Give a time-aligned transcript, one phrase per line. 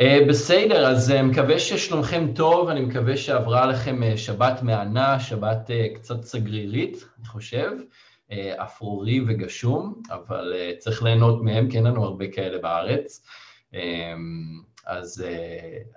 [0.00, 5.70] Uh, בסדר, אז uh, מקווה ששלומכם טוב, אני מקווה שעברה עליכם uh, שבת מהנה, שבת
[5.94, 7.70] קצת סגרירית, אני חושב,
[8.56, 13.26] אפרורי וגשום, אבל צריך ליהנות מהם, כי אין לנו הרבה כאלה בארץ.
[14.86, 15.24] אז,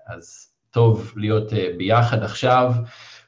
[0.08, 2.74] אז טוב להיות ביחד עכשיו,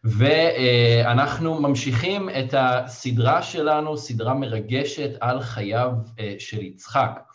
[0.03, 5.91] ואנחנו ממשיכים את הסדרה שלנו, סדרה מרגשת על חייו
[6.39, 7.30] של יצחק.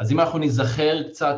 [0.00, 1.36] אז אם אנחנו ניזכר קצת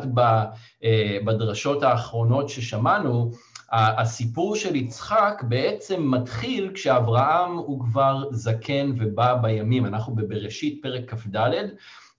[0.83, 3.31] אה, בדרשות האחרונות ששמענו,
[3.71, 11.35] הסיפור של יצחק בעצם מתחיל כשאברהם הוא כבר זקן ובא בימים, אנחנו בבראשית פרק כ"ד,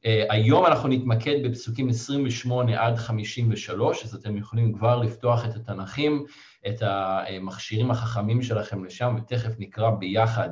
[0.07, 6.25] אה, היום אנחנו נתמקד בפסוקים 28 עד 53, אז אתם יכולים כבר לפתוח את התנ"כים,
[6.69, 10.49] את המכשירים החכמים שלכם לשם, ותכף נקרא ביחד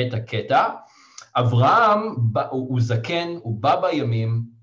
[0.00, 0.68] את הקטע.
[1.36, 2.14] אברהם
[2.50, 4.57] הוא זקן, הוא בא בימים,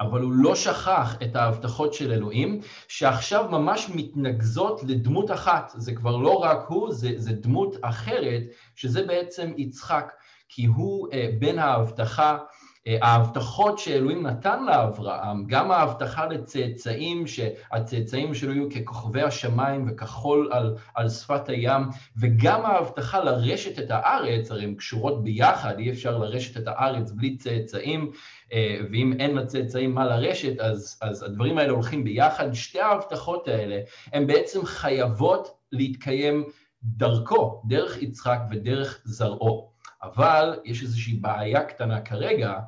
[0.00, 5.72] אבל הוא לא שכח את ההבטחות של אלוהים, שעכשיו ממש מתנקזות לדמות אחת.
[5.74, 8.42] זה כבר לא רק הוא, זה, זה דמות אחרת,
[8.74, 10.12] שזה בעצם יצחק,
[10.48, 12.38] כי הוא אה, בין ההבטחה
[12.86, 21.08] ההבטחות שאלוהים נתן לאברהם, גם ההבטחה לצאצאים, שהצאצאים שלו יהיו ככוכבי השמיים וכחול על, על
[21.08, 21.82] שפת הים,
[22.16, 27.36] וגם ההבטחה לרשת את הארץ, הרי הן קשורות ביחד, אי אפשר לרשת את הארץ בלי
[27.36, 28.10] צאצאים,
[28.52, 32.52] אה, ואם אין לצאצאים מה לרשת, אז, אז הדברים האלה הולכים ביחד.
[32.52, 33.80] שתי ההבטחות האלה
[34.12, 36.44] הן בעצם חייבות להתקיים
[36.82, 39.71] דרכו, דרך יצחק ודרך זרעו.
[40.02, 42.58] אבל יש איזושהי בעיה קטנה כרגע,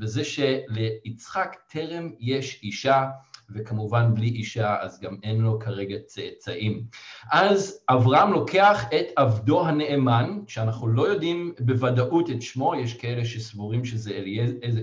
[0.00, 3.06] וזה שליצחק טרם יש אישה,
[3.50, 6.84] וכמובן בלי אישה אז גם אין לו כרגע צאצאים.
[7.32, 13.84] אז אברהם לוקח את עבדו הנאמן, שאנחנו לא יודעים בוודאות את שמו, יש כאלה שסבורים
[13.84, 14.22] שזה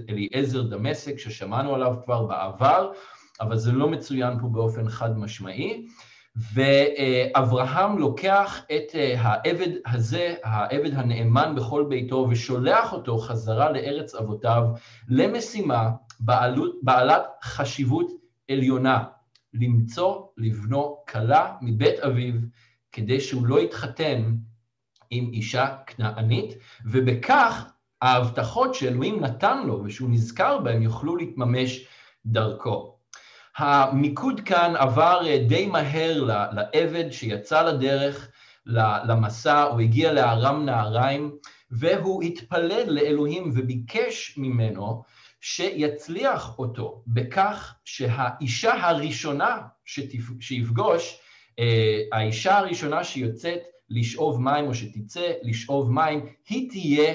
[0.09, 2.91] אליעזר דמשק, ששמענו עליו כבר בעבר,
[3.41, 5.87] אבל זה לא מצוין פה באופן חד משמעי.
[6.35, 14.63] ואברהם לוקח את אה, העבד הזה, העבד הנאמן בכל ביתו, ושולח אותו חזרה לארץ אבותיו
[15.07, 18.11] למשימה בעלות, בעלת חשיבות
[18.51, 19.03] עליונה,
[19.53, 22.33] למצוא לבנו כלה מבית אביו,
[22.91, 24.35] כדי שהוא לא יתחתן
[25.09, 26.53] עם אישה כנענית,
[26.85, 27.71] ובכך
[28.01, 31.87] ההבטחות שאלוהים נתן לו ושהוא נזכר בהן יוכלו להתממש
[32.25, 33.00] דרכו.
[33.57, 38.29] המיקוד כאן עבר אה, די מהר לעבד שיצא לדרך,
[39.05, 41.31] למסע, הוא הגיע לארם נהריים,
[41.71, 45.03] והוא התפלל לאלוהים וביקש ממנו
[45.41, 49.57] שיצליח אותו בכך שהאישה הראשונה
[50.39, 51.19] שיפגוש,
[51.59, 57.13] אה, האישה הראשונה שיוצאת לשאוב מים או שתצא לשאוב מים, היא תהיה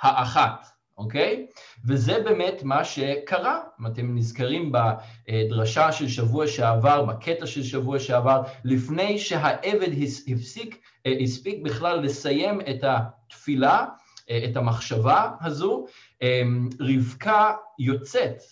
[0.00, 0.75] האחת.
[0.98, 1.46] אוקיי?
[1.84, 3.60] וזה באמת מה שקרה.
[3.80, 9.88] אם אתם נזכרים בדרשה של שבוע שעבר, בקטע של שבוע שעבר, לפני שהעבד
[10.28, 13.86] הפסיק, אה, הספיק בכלל לסיים את התפילה,
[14.30, 15.86] אה, את המחשבה הזו,
[16.22, 16.42] אה,
[16.80, 18.42] רבקה יוצאת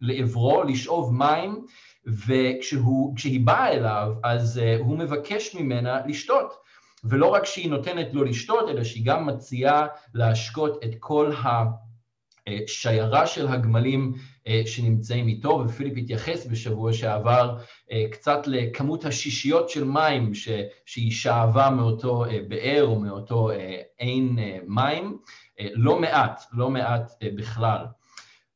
[0.00, 1.66] לעברו לשאוב מים,
[2.06, 6.65] וכשהיא באה אליו, אז הוא מבקש ממנה לשתות.
[7.08, 11.32] ולא רק שהיא נותנת לו לשתות, אלא שהיא גם מציעה להשקות את כל
[12.46, 14.14] השיירה של הגמלים
[14.46, 17.58] אה, שנמצאים איתו, ופיליפ התייחס בשבוע שעבר
[17.92, 20.32] אה, קצת לכמות השישיות של מים
[20.86, 23.50] שהיא שאבה מאותו אה, באר או מאותו
[23.98, 25.18] עין מים,
[25.60, 27.84] לא מעט, לא מעט בכלל.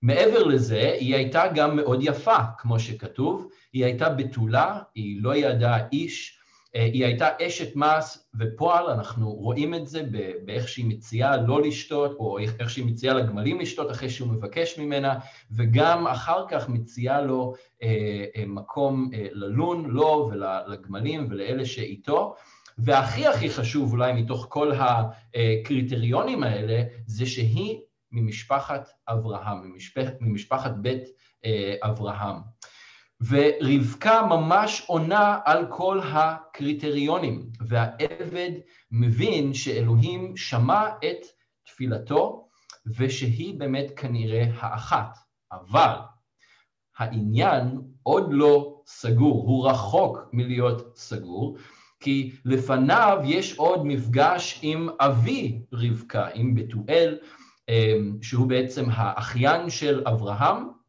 [0.03, 5.79] מעבר לזה, היא הייתה גם מאוד יפה, כמו שכתוב, היא הייתה בתולה, היא לא ידעה
[5.93, 6.40] איש,
[6.75, 10.03] היא הייתה אשת מס ופועל, אנחנו רואים את זה
[10.45, 15.19] באיך שהיא מציעה לא לשתות, או איך שהיא מציעה לגמלים לשתות אחרי שהוא מבקש ממנה,
[15.51, 22.35] וגם אחר כך מציעה לו אה, אה, מקום ללון, לו ולגמלים ולאלה שאיתו.
[22.79, 27.81] והכי הכי חשוב אולי מתוך כל הקריטריונים האלה, זה שהיא
[28.13, 31.03] ממשפחת אברהם, ממשפחת, ממשפחת בית
[31.83, 32.37] אברהם.
[33.29, 38.51] ורבקה ממש עונה על כל הקריטריונים, והעבד
[38.91, 41.27] מבין שאלוהים שמע את
[41.67, 42.49] תפילתו
[42.97, 45.19] ושהיא באמת כנראה האחת.
[45.53, 45.95] אבל
[46.99, 51.57] העניין עוד לא סגור, הוא רחוק מלהיות סגור,
[52.01, 57.19] כי לפניו יש עוד מפגש עם אבי רבקה, עם בתואל,
[57.69, 60.80] אה, שהוא בעצם האחיין של אברהם,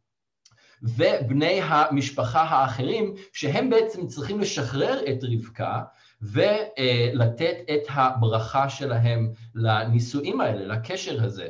[0.83, 5.81] ובני המשפחה האחרים, שהם בעצם צריכים לשחרר את רבקה
[6.21, 11.47] ולתת את הברכה שלהם לנישואים האלה, לקשר הזה.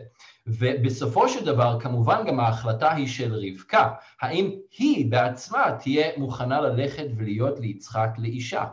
[0.47, 3.89] ובסופו של דבר, כמובן גם ההחלטה היא של רבקה,
[4.21, 8.65] האם היא בעצמה תהיה מוכנה ללכת ולהיות ליצחק לאישה.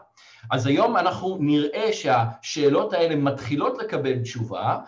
[0.51, 4.79] אז היום אנחנו נראה שהשאלות האלה מתחילות לקבל תשובה,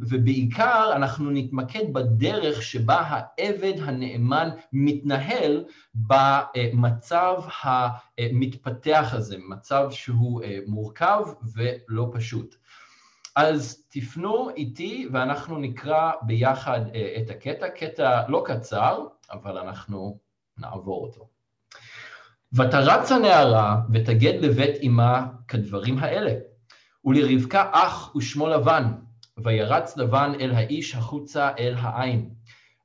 [0.00, 5.64] ובעיקר אנחנו נתמקד בדרך שבה העבד הנאמן מתנהל
[5.94, 11.22] במצב המתפתח הזה, מצב שהוא אה, מורכב
[11.54, 12.56] ולא פשוט.
[13.36, 20.18] אז תפנו איתי ואנחנו נקרא ביחד אה, את הקטע, קטע לא קצר, אבל אנחנו
[20.58, 21.28] נעבור אותו.
[22.52, 26.32] ותרץ הנערה ותגד לבית אמה כדברים האלה,
[27.04, 28.92] ולרבקה אח ושמו לבן,
[29.44, 32.30] וירץ לבן אל האיש החוצה אל העין.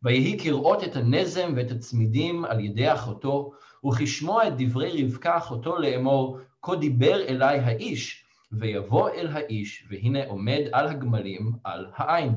[0.03, 3.51] ויהי כראות את הנזם ואת הצמידים על ידי אחותו,
[3.85, 10.61] וכשמוע את דברי רבקה אחותו לאמור, כה דיבר אלי האיש, ויבוא אל האיש, והנה עומד
[10.71, 12.35] על הגמלים על העין.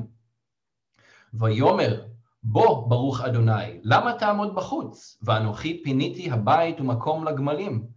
[1.33, 2.01] ויאמר,
[2.43, 5.17] בוא, ברוך אדוני, למה תעמוד בחוץ?
[5.23, 7.87] ואנוכי פיניתי הבית ומקום לגמלים.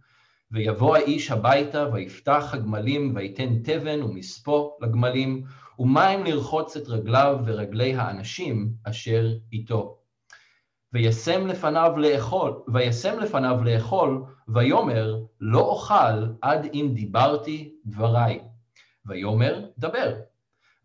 [0.51, 5.43] ויבוא האיש הביתה, ויפתח הגמלים, ויתן תבן ומספו לגמלים,
[5.79, 9.97] ומים לרחוץ את רגליו ורגלי האנשים אשר איתו.
[10.93, 18.39] וישם לפניו לאכול, וישם לפניו לאכול, ויאמר, לא אוכל עד אם דיברתי דבריי.
[19.05, 20.13] ויאמר, דבר.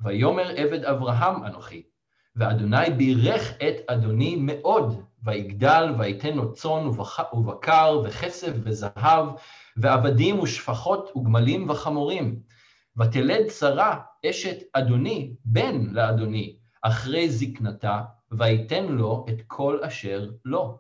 [0.01, 1.83] ויאמר עבד אברהם אנוכי.
[2.37, 6.87] ואדוני בירך את אדוני מאוד, ויגדל, ויתן לו צאן
[7.33, 9.27] ובקר, וכסף וזהב,
[9.77, 12.41] ועבדים ושפחות וגמלים וחמורים.
[12.99, 14.01] ותלד שרה,
[14.31, 18.01] אשת אדוני, בן לאדוני, אחרי זקנתה,
[18.33, 20.79] ויתן לו את כל אשר לו.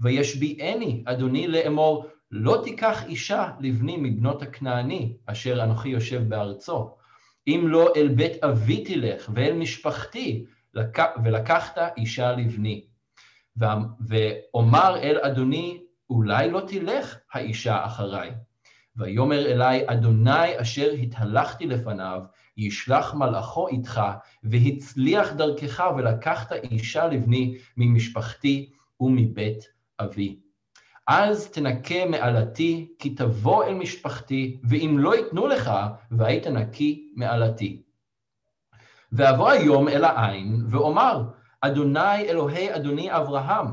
[0.00, 6.96] וישביעני אדוני לאמור, לא תיקח אישה לבני מבנות הכנעני, אשר אנוכי יושב בארצו.
[7.46, 10.44] אם לא אל בית אבי תלך, ואל משפחתי,
[11.24, 12.84] ולקחת אישה לבני.
[13.56, 15.80] ואומר אל אדוני,
[16.10, 18.30] אולי לא תלך האישה אחריי.
[19.00, 22.22] ויאמר אלי, אדוני אשר התהלכתי לפניו,
[22.56, 24.00] ישלח מלאכו איתך,
[24.42, 28.70] והצליח דרכך, ולקחת אישה לבני ממשפחתי
[29.00, 29.64] ומבית
[30.00, 30.36] אבי.
[31.06, 35.70] אז תנקה מעלתי, כי תבוא אל משפחתי, ואם לא ייתנו לך,
[36.10, 37.82] והיית נקי מעלתי.
[39.12, 41.22] ואבוא היום אל העין, ואומר,
[41.60, 43.66] אדוני אלוהי אדוני אברהם,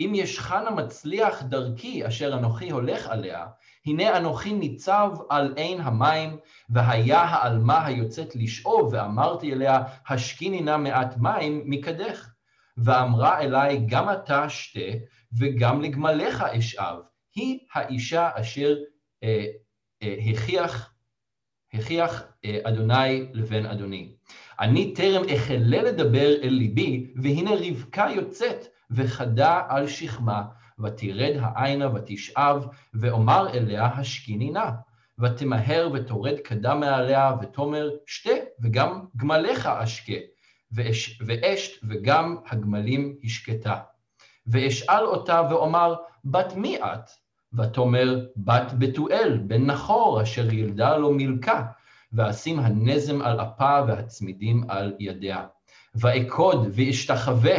[0.00, 3.46] אם ישכן המצליח דרכי אשר אנוכי הולך עליה,
[3.86, 6.36] הנה אנוכי ניצב על עין המים,
[6.70, 12.30] והיה העלמה היוצאת לשאוב, ואמרתי אליה, השקיני נא מעט מים מקדך.
[12.76, 14.80] ואמרה אליי, גם אתה שתה,
[15.38, 16.96] וגם לגמליך אשאב.
[17.34, 18.76] היא האישה אשר
[19.22, 19.46] אה,
[20.02, 20.92] אה, הכיח,
[21.74, 24.12] הכיח אה, אדוני לבן אדוני.
[24.60, 30.42] אני טרם אחלה לדבר אל ליבי, והנה רבקה יוצאת, וחדה על שכמה,
[30.82, 34.70] ותרד העינה ותשאב, ואומר אליה השקיני נא.
[35.20, 38.30] ותמהר ותורד קדם מעליה, ותאמר שתה,
[38.60, 40.12] וגם גמליך אשקה,
[40.72, 43.76] ואש, ואשת, וגם הגמלים השקטה.
[44.46, 45.94] ואשאל אותה ואומר,
[46.24, 47.10] בת מי את?
[47.52, 51.62] ותאמר, בת בתואל, בן נחור, אשר ילדה לו מלכה,
[52.12, 55.46] ואשים הנזם על אפה והצמידים על ידיה.
[55.94, 57.56] ואכוד ואשתחווה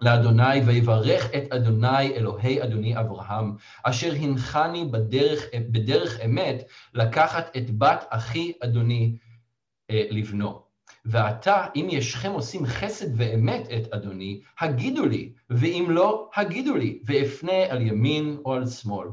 [0.00, 6.62] לאדוני, ויברך את אדוני אלוהי אדוני אברהם, אשר הנחני בדרך, בדרך אמת
[6.94, 9.16] לקחת את בת אחי אדוני
[9.90, 10.62] אה, לבנו.
[11.04, 17.62] ועתה, אם ישכם עושים חסד ואמת את אדוני, הגידו לי, ואם לא, הגידו לי, ואפנה
[17.68, 19.08] על ימין או על שמאל.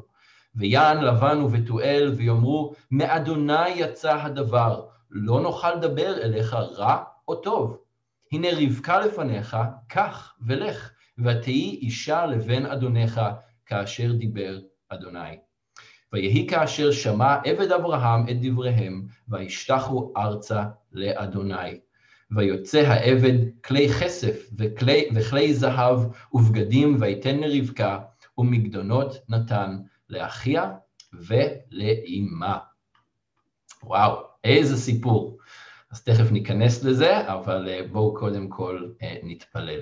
[0.56, 7.78] ויען לבן ובתואל, ויאמרו, מאדוני יצא הדבר, לא נוכל לדבר אליך רע או טוב.
[8.32, 13.22] הנה רבקה לפניך, קח ולך, ותהי אישה לבן אדונך,
[13.66, 15.38] כאשר דיבר אדוני.
[16.14, 21.80] ויהי כאשר שמע עבד אברהם את דבריהם, וישתחו ארצה לאדוני.
[22.32, 26.00] ויוצא העבד כלי כסף וכלי, וכלי זהב
[26.34, 28.00] ובגדים, ויתן לרבקה,
[28.38, 29.78] ומגדונות נתן
[30.10, 30.72] לאחיה
[31.14, 32.58] ולאימה.
[33.84, 35.38] וואו, איזה סיפור.
[35.96, 39.80] אז תכף ניכנס לזה, אבל אה, בואו קודם כל אה, נתפלל.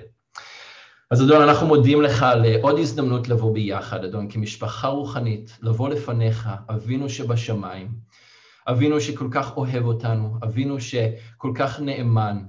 [1.10, 5.88] אז אדון, אנחנו מודים לך על אה, עוד הזדמנות לבוא ביחד, אדון, כמשפחה רוחנית, לבוא
[5.88, 7.88] לפניך, אבינו שבשמיים,
[8.66, 12.44] אבינו שכל כך אוהב אותנו, אבינו שכל כך נאמן,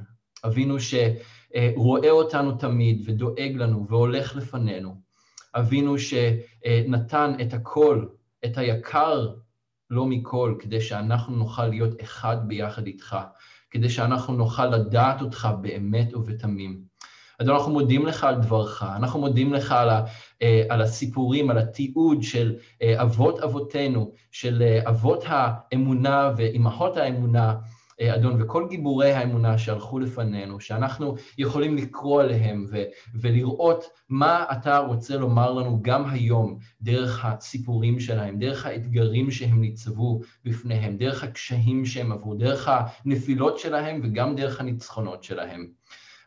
[0.45, 4.95] אבינו שרואה אותנו תמיד ודואג לנו והולך לפנינו,
[5.55, 8.05] אבינו שנתן את הכל,
[8.45, 9.29] את היקר
[9.89, 13.17] לא מכל, כדי שאנחנו נוכל להיות אחד ביחד איתך.
[13.75, 16.81] כדי שאנחנו נוכל לדעת אותך באמת ובתמים.
[17.41, 20.05] אדון, אנחנו מודים לך על דברך, אנחנו מודים לך על, ה,
[20.41, 27.55] אה, על הסיפורים, על התיעוד של אה, אבות אבותינו, של אה, אבות האמונה ואימהות האמונה,
[28.01, 32.83] אדון, וכל גיבורי האמונה שהלכו לפנינו, שאנחנו יכולים לקרוא עליהם ו-
[33.21, 40.21] ולראות מה אתה רוצה לומר לנו גם היום, דרך הסיפורים שלהם, דרך האתגרים שהם ניצבו
[40.45, 42.69] בפניהם, דרך הקשיים שהם עברו, דרך
[43.05, 45.67] הנפילות שלהם וגם דרך הניצחונות שלהם.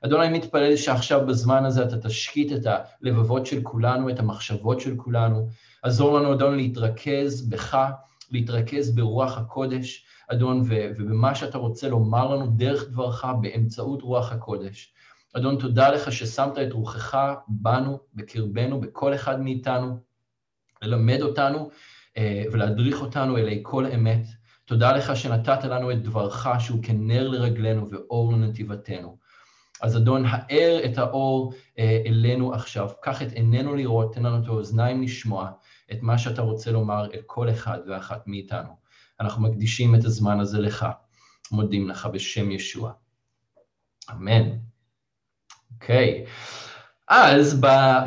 [0.04, 4.96] אדון, אני מתפלל שעכשיו בזמן הזה אתה תשקיט את הלבבות של כולנו, את המחשבות של
[4.96, 5.48] כולנו.
[5.82, 7.78] עזור לנו, אדון, להתרכז בך,
[8.30, 14.92] להתרכז ברוח הקודש, אדון, ובמה שאתה רוצה לומר לנו דרך דברך באמצעות רוח הקודש.
[15.32, 17.18] אדון, תודה לך ששמת את רוחך
[17.49, 19.99] בנו, בקרבנו, בכל אחד מאיתנו,
[20.82, 21.70] ללמד אותנו
[22.16, 24.26] אה, ולהדריך אותנו אלי כל אמת.
[24.64, 29.16] תודה לך שנתת לנו את דברך שהוא כנר לרגלינו ואור לנתיבתנו.
[29.82, 34.49] אז אדון, האר את האור אה, אלינו עכשיו, קח את עינינו לראות, תן לנו את
[34.49, 35.50] האוזניים לשמוע
[35.92, 38.88] את מה שאתה רוצה לומר אל כל אחד ואחת מאיתנו.
[39.20, 40.87] אנחנו מקדישים את הזמן הזה לך,
[41.52, 42.92] מודים לך בשם ישוע.
[44.10, 44.50] אמן.
[45.75, 46.25] אוקיי.
[47.08, 47.60] אז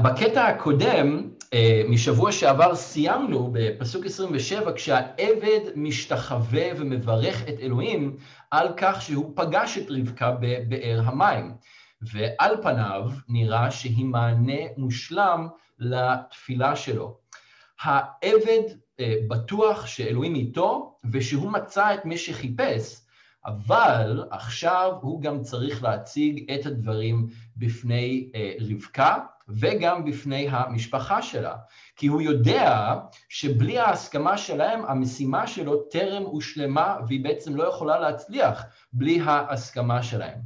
[0.04, 8.18] בקטע הקודם, אה, משבוע שעבר סיימנו בפסוק 27, כשהעבד משתחווה ומברך את אלוהים
[8.52, 11.54] על כך שהוא פגש את רבקה בבאר המים.
[12.02, 15.48] ועל פניו נראה שהיא מענה מושלם
[15.80, 17.18] לתפילה שלו.
[17.82, 18.64] העבד
[19.28, 23.02] בטוח שאלוהים איתו ושהוא מצא את מי שחיפש,
[23.46, 27.28] אבל עכשיו הוא גם צריך להציג את הדברים
[27.58, 29.18] בפני אה, רבקה
[29.48, 31.56] וגם בפני המשפחה שלה,
[31.96, 32.96] כי הוא יודע
[33.30, 40.40] שבלי ההסכמה שלהם המשימה שלו טרם הושלמה והיא בעצם לא יכולה להצליח בלי ההסכמה שלהם.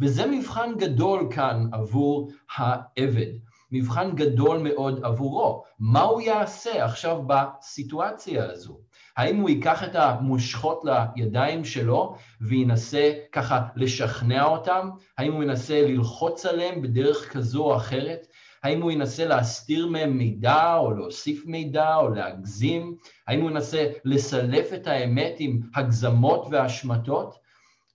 [0.00, 3.32] וזה מבחן גדול כאן עבור העבד,
[3.72, 5.64] מבחן גדול מאוד עבורו.
[5.78, 8.80] מה הוא יעשה עכשיו בסיטואציה הזו?
[9.16, 10.84] האם הוא ייקח את המושכות
[11.16, 14.90] לידיים שלו וינסה ככה לשכנע אותם?
[15.18, 18.26] האם הוא ינסה ללחוץ עליהם בדרך כזו או אחרת?
[18.62, 22.96] האם הוא ינסה להסתיר מהם מידע או להוסיף מידע או להגזים?
[23.26, 27.38] האם הוא ינסה לסלף את האמת עם הגזמות והשמטות?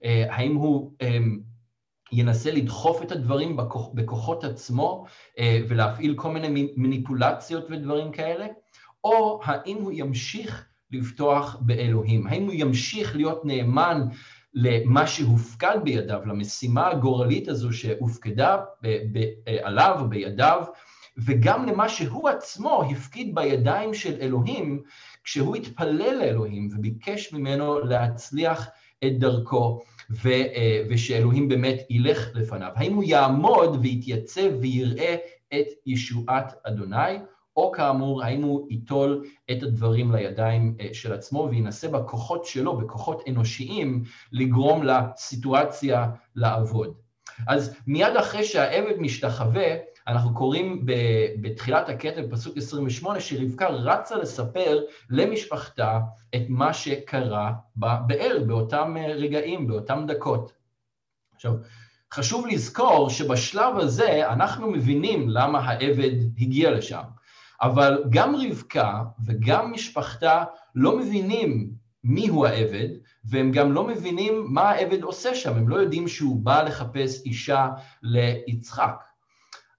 [0.03, 1.39] אה, האם הוא אמ,
[2.15, 5.05] ינסה לדחוף את הדברים בכוח, בכוחות עצמו
[5.39, 8.47] אה, ולהפעיל כל מיני מניפולציות ודברים כאלה?
[9.03, 12.27] או האם הוא ימשיך לבטוח באלוהים?
[12.27, 14.01] האם הוא ימשיך להיות נאמן
[14.53, 20.63] למה שהופקד בידיו, למשימה הגורלית הזו שהופקדה ב- ב- עליו או בידיו,
[21.17, 24.81] וגם למה שהוא עצמו הפקיד בידיים של אלוהים,
[25.23, 28.67] כשהוא התפלל לאלוהים וביקש ממנו להצליח
[29.03, 30.29] את דרכו, ו,
[30.89, 32.71] ושאלוהים באמת ילך לפניו.
[32.75, 35.15] האם הוא יעמוד ויתייצב ויראה
[35.53, 37.17] את ישועת אדוני,
[37.57, 43.23] או כאמור, האם הוא ייטול את הדברים לידיים אה, של עצמו וינסה בכוחות שלו, בכוחות
[43.29, 46.93] אנושיים, לגרום לסיטואציה לעבוד.
[47.47, 49.75] אז מיד אחרי שהעבד משתחווה,
[50.07, 50.85] אנחנו קוראים
[51.41, 55.99] בתחילת הקטע, בפסוק 28, שרבקה רצה לספר למשפחתה
[56.35, 60.53] את מה שקרה בבאר, באותם אה, רגעים, באותם דקות.
[61.35, 61.53] עכשיו,
[62.13, 67.01] חשוב לזכור שבשלב הזה אנחנו מבינים למה העבד הגיע לשם.
[67.61, 70.43] אבל גם רבקה וגם משפחתה
[70.75, 71.71] לא מבינים
[72.03, 72.87] מי הוא העבד,
[73.25, 77.69] והם גם לא מבינים מה העבד עושה שם, הם לא יודעים שהוא בא לחפש אישה
[78.03, 79.03] ליצחק.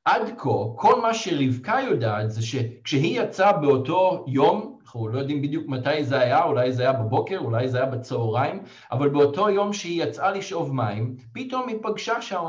[0.07, 5.69] עד כה, כל מה שרבקה יודעת זה שכשהיא יצאה באותו יום, אנחנו לא יודעים בדיוק
[5.69, 10.03] מתי זה היה, אולי זה היה בבוקר, אולי זה היה בצהריים, אבל באותו יום שהיא
[10.03, 12.45] יצאה לשאוב מים, פתאום היא פגשה שם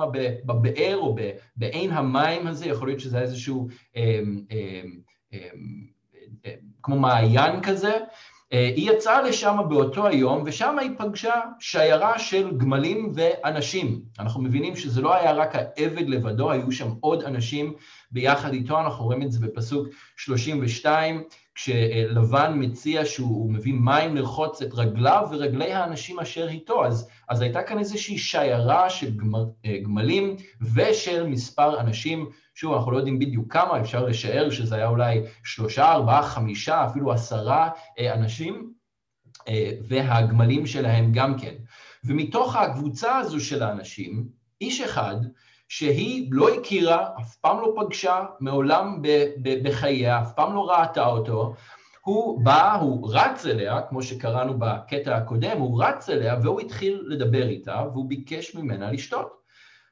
[0.46, 1.16] בבאר או
[1.56, 3.68] בעין המים הזה, יכול להיות שזה איזשהו...
[3.96, 4.20] אה,
[4.52, 5.00] אה, אמ,
[5.34, 5.98] אמ,
[6.84, 8.00] כמו מעיין כזה, אה,
[8.52, 14.02] היא יצאה לשם באותו היום, ושם היא פגשה שיירה של גמלים ואנשים.
[14.20, 17.74] אנחנו מבינים שזה לא היה רק העבד לבדו, היו שם עוד אנשים
[18.12, 19.88] ביחד איתו, אנחנו רואים את זה בפסוק
[20.18, 21.24] 32,
[21.56, 27.64] כשלבן מציע שהוא מביא מים לרחוץ את רגליו ורגלי האנשים אשר איתו, אז, אז הייתה
[27.64, 30.36] כאן איזושהי שיירה של גמל, אה, גמלים
[30.74, 35.92] ושל מספר אנשים, שוב, אנחנו לא יודעים בדיוק כמה, אפשר לשער שזה היה אולי שלושה,
[35.92, 38.74] ארבעה, חמישה, אפילו עשרה אה, אנשים,
[39.48, 41.54] אה, והגמלים שלהם גם כן.
[42.04, 44.28] ומתוך הקבוצה הזו של האנשים,
[44.62, 45.16] איש אחד,
[45.68, 49.02] שהיא לא הכירה, אף פעם לא פגשה, מעולם
[49.64, 51.54] בחייה, אף פעם לא ראתה אותו,
[52.02, 57.48] הוא בא, הוא רץ אליה, כמו שקראנו בקטע הקודם, הוא רץ אליה והוא התחיל לדבר
[57.48, 59.38] איתה והוא ביקש ממנה לשתות.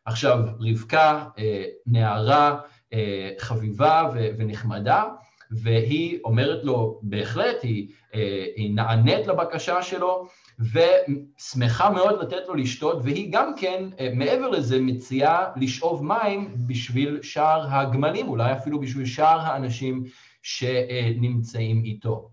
[0.05, 2.59] עכשיו, רבקה אה, נערה
[2.93, 5.03] אה, חביבה ונחמדה,
[5.51, 10.27] והיא אומרת לו, בהחלט, היא, אה, היא נענית לבקשה שלו,
[10.59, 13.83] ושמחה מאוד לתת לו לשתות, והיא גם כן,
[14.13, 20.03] מעבר לזה, מציעה לשאוב מים בשביל שאר הגמלים, אולי אפילו בשביל שאר האנשים
[20.41, 22.29] שנמצאים איתו.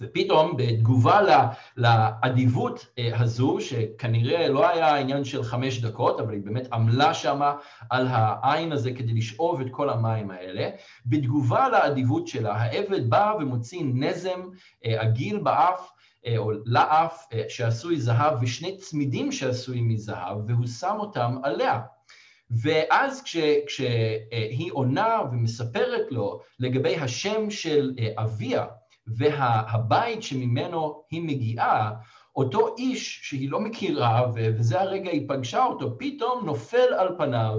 [0.00, 1.20] ופתאום בתגובה
[1.76, 7.54] לאדיבות אה, הזו, שכנראה לא היה עניין של חמש דקות, אבל היא באמת עמלה שמה
[7.90, 10.70] על העין הזה כדי לשאוב את כל המים האלה,
[11.06, 14.40] בתגובה לאדיבות שלה, העבד בא ומוציא נזם
[14.84, 16.03] אה, עגיל באף, אה,
[16.36, 21.80] או לאף שעשוי זהב, ושני צמידים שעשויים מזהב, והוא שם אותם עליה.
[22.50, 28.66] ואז כש, כשהיא עונה ומספרת לו לגבי השם של אביה,
[29.06, 31.92] והבית שממנו היא מגיעה,
[32.36, 37.54] אותו איש שהיא לא מכירה, וזה הרגע היא פגשה אותו, פתאום נופל על פניו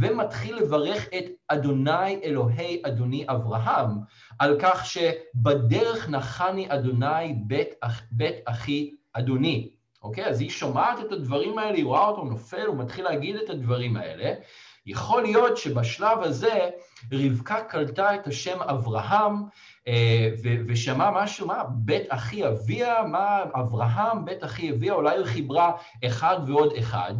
[0.00, 3.90] ומתחיל לברך את אדוני אלוהי אדוני אברהם,
[4.38, 7.68] על כך שבדרך נחני אדוני בית,
[8.10, 9.70] בית אחי אדוני.
[10.02, 10.26] אוקיי?
[10.26, 13.96] אז היא שומעת את הדברים האלה, היא רואה אותו נופל, הוא מתחיל להגיד את הדברים
[13.96, 14.34] האלה.
[14.86, 16.70] יכול להיות שבשלב הזה
[17.12, 19.34] רבקה קלטה את השם אברהם
[19.88, 20.30] אה,
[20.68, 25.72] ושמע משהו, מה, בית אחי אביה, מה, אברהם, בית אחי אביה, אולי היא חיברה
[26.06, 27.14] אחד ועוד אחד,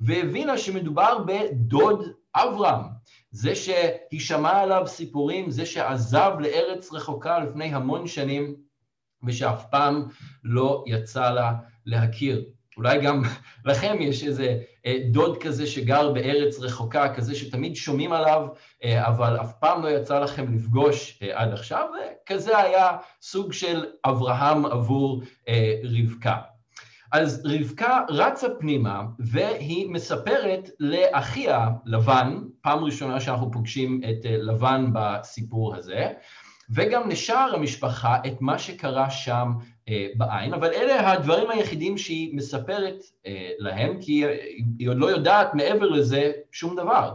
[0.00, 2.82] והבינה שמדובר בדוד אברהם,
[3.30, 8.54] זה שהיא שמעה עליו סיפורים, זה שעזב לארץ רחוקה לפני המון שנים,
[9.26, 10.08] ושאף פעם
[10.44, 11.52] לא יצא לה
[11.86, 12.44] להכיר.
[12.76, 13.22] אולי גם
[13.64, 18.46] לכם יש איזה אה, דוד כזה שגר בארץ רחוקה, כזה שתמיד שומעים עליו,
[18.84, 21.88] אה, אבל אף פעם לא יצא לכם לפגוש אה, עד עכשיו,
[22.24, 25.22] וכזה היה סוג של אברהם עבור
[25.84, 26.36] רבקה.
[27.12, 35.74] אז רבקה רצה פנימה והיא מספרת לאחיה לבן, פעם ראשונה שאנחנו פוגשים את לבן בסיפור
[35.74, 36.12] הזה,
[36.70, 39.52] וגם לשאר המשפחה את מה שקרה שם
[39.88, 44.24] אה, בעין, אבל אלה הדברים היחידים שהיא מספרת אה, להם, כי
[44.78, 47.14] היא עוד לא יודעת מעבר לזה שום דבר.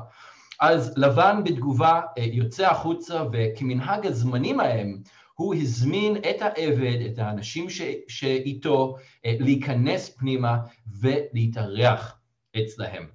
[0.59, 4.97] אז לבן בתגובה אה, יוצא החוצה, וכמנהג הזמנים ההם,
[5.33, 7.81] הוא הזמין את העבד, את האנשים ש...
[8.07, 10.57] שאיתו, להיכנס פנימה
[11.01, 12.19] ולהתארח
[12.57, 13.07] אצלהם.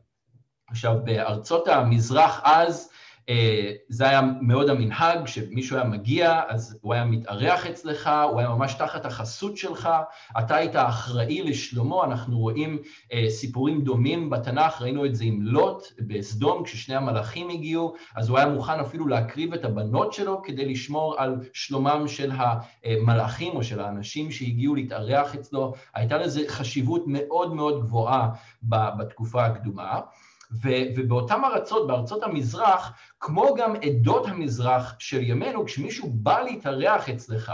[0.71, 3.08] עכשיו, בארצות המזרח אז, אה,
[3.89, 8.75] זה היה מאוד המנהג, כשמישהו היה מגיע, אז הוא היה מתארח אצלך, הוא היה ממש
[8.75, 9.89] תחת החסות שלך,
[10.39, 12.79] אתה היית אחראי לשלומו, אנחנו רואים
[13.13, 18.39] אה, סיפורים דומים בתנ"ך, ראינו את זה עם לוט בסדום, כששני המלאכים הגיעו, אז הוא
[18.39, 23.81] היה מוכן אפילו להקריב את הבנות שלו כדי לשמור על שלומם של המלאכים או של
[23.81, 28.29] האנשים שהגיעו להתארח אצלו, הייתה לזה חשיבות מאוד מאוד גבוהה
[28.63, 30.01] בתקופה הקדומה.
[30.51, 37.53] ובאותן ארצות, בארצות המזרח, כמו גם עדות המזרח של ימינו, כשמישהו בא להתארח אצלך,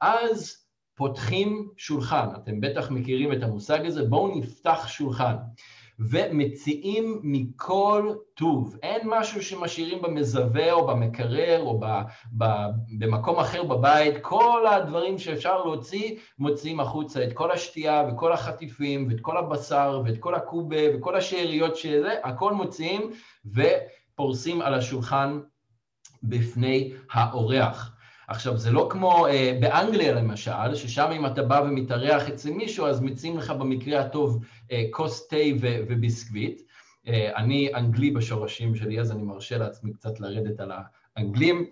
[0.00, 0.56] אז
[0.94, 2.28] פותחים שולחן.
[2.36, 5.34] אתם בטח מכירים את המושג הזה, בואו נפתח שולחן.
[5.98, 8.76] ומציעים מכל טוב.
[8.82, 11.86] אין משהו שמשאירים במזווה או במקרר או ב,
[12.38, 12.44] ב,
[12.98, 19.20] במקום אחר בבית, כל הדברים שאפשר להוציא, מוציאים החוצה את כל השתייה וכל החטיפים ואת
[19.20, 23.10] כל הבשר ואת כל הקובה וכל השאריות שזה, הכל מוציאים
[23.54, 25.40] ופורסים על השולחן
[26.22, 27.97] בפני האורח.
[28.28, 33.00] עכשיו, זה לא כמו אה, באנגליה למשל, ששם אם אתה בא ומתארח אצל מישהו, אז
[33.00, 36.62] מציעים לך במקרה הטוב אה, כוס תה וביסקוויט.
[37.08, 40.72] אה, אני אנגלי בשורשים שלי, אז אני מרשה לעצמי קצת לרדת על
[41.16, 41.66] האנגלים,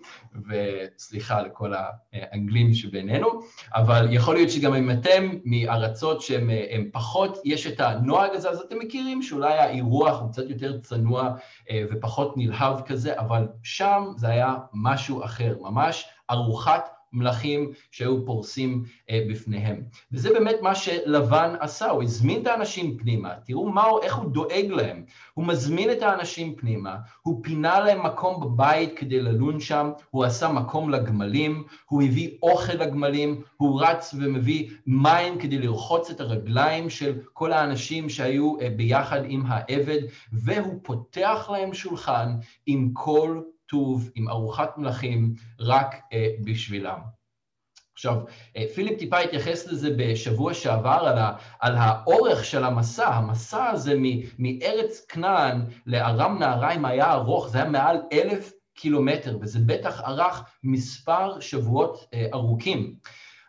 [0.47, 1.73] וסליחה לכל
[2.13, 3.27] האנגלים שבינינו,
[3.75, 8.61] אבל יכול להיות שגם אם אתם מארצות שהן אה, פחות, יש את הנוהג הזה, אז
[8.61, 11.33] אתם מכירים שאולי האירוח הוא קצת יותר צנוע
[11.69, 18.83] אה, ופחות נלהב כזה, אבל שם זה היה משהו אחר, ממש ארוחת מלכים שהיו פורסים
[19.09, 19.83] אה, בפניהם.
[20.11, 24.65] וזה באמת מה שלבן עשה, הוא הזמין את האנשים פנימה, תראו מה, איך הוא דואג
[24.69, 25.03] להם.
[25.33, 30.51] הוא מזמין את האנשים פנימה, הוא פינה להם מקום בבית כדי ללון שם, הוא עשה
[30.51, 37.19] מקום לגמלים, הוא הביא אוכל לגמלים, הוא רץ ומביא מים כדי לרחוץ את הרגליים של
[37.33, 39.99] כל האנשים שהיו אה, ביחד עם העבד,
[40.31, 42.35] והוא פותח להם שולחן
[42.65, 46.99] עם כל טוב, עם ארוחת מלכים, רק אה, בשבילם.
[47.93, 48.15] עכשיו,
[48.57, 53.07] אה, פיליפ טיפה התייחס לזה בשבוע שעבר, על, ה, על האורך של המסע.
[53.07, 53.95] המסע הזה
[54.39, 61.39] מארץ כנען לארם נהריים היה ארוך, זה היה מעל אלף קילומטר, וזה בטח ארך מספר
[61.39, 62.95] שבועות ארוכים.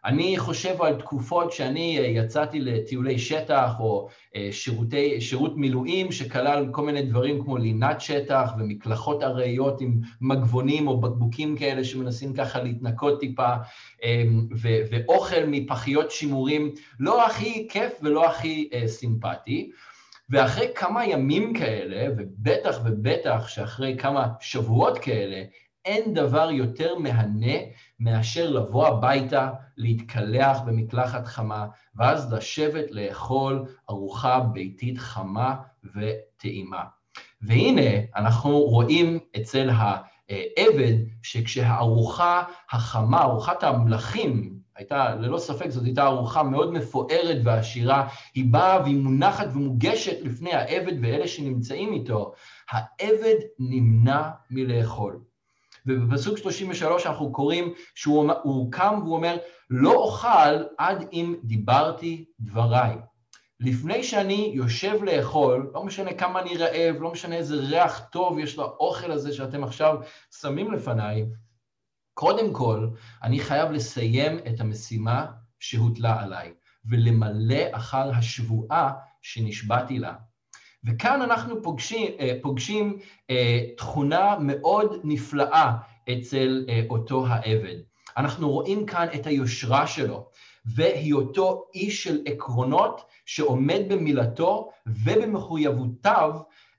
[0.05, 4.09] אני חושב על תקופות שאני יצאתי לטיולי שטח או
[4.51, 11.01] שירותי, שירות מילואים שכלל כל מיני דברים כמו לינת שטח ומקלחות ארעיות עם מגבונים או
[11.01, 13.55] בקבוקים כאלה שמנסים ככה להתנקות טיפה
[14.57, 19.71] ו- ואוכל מפחיות שימורים לא הכי כיף ולא הכי סימפטי.
[20.31, 25.43] ואחרי כמה ימים כאלה, ובטח ובטח שאחרי כמה שבועות כאלה,
[25.85, 27.57] אין דבר יותר מהנה
[28.01, 35.57] מאשר לבוא הביתה, להתקלח במקלחת חמה, ואז לשבת לאכול ארוחה ביתית חמה
[35.95, 36.83] וטעימה.
[37.43, 46.43] והנה, אנחנו רואים אצל העבד שכשהארוחה החמה, ארוחת המלכים, הייתה, ללא ספק, זאת הייתה ארוחה
[46.43, 52.33] מאוד מפוארת ועשירה, היא באה והיא מונחת ומוגשת לפני העבד ואלה שנמצאים איתו,
[52.71, 55.21] העבד נמנע מלאכול.
[55.87, 59.37] ובפסוק 33 אנחנו קוראים שהוא קם והוא אומר,
[59.71, 62.97] לא אוכל עד אם דיברתי דבריי.
[63.61, 68.59] לפני שאני יושב לאכול, לא משנה כמה אני רעב, לא משנה איזה ריח טוב יש
[68.59, 69.97] לאוכל הזה שאתם עכשיו
[70.41, 71.27] שמים לפניי,
[72.15, 72.89] קודם כל,
[73.23, 75.27] אני חייב לסיים את המשימה
[75.61, 80.15] שהוטלה עליי, ולמלא אחר השבועה שנשבעתי לה.
[80.85, 82.99] וכאן אנחנו פוגשים, אה, פוגשים
[83.31, 85.73] אה, תכונה מאוד נפלאה
[86.13, 87.77] אצל אה, אותו העבד.
[88.17, 90.29] אנחנו רואים כאן את היושרה שלו,
[90.67, 96.31] והיותו איש של עקרונות שעומד במילתו ובמחויבותיו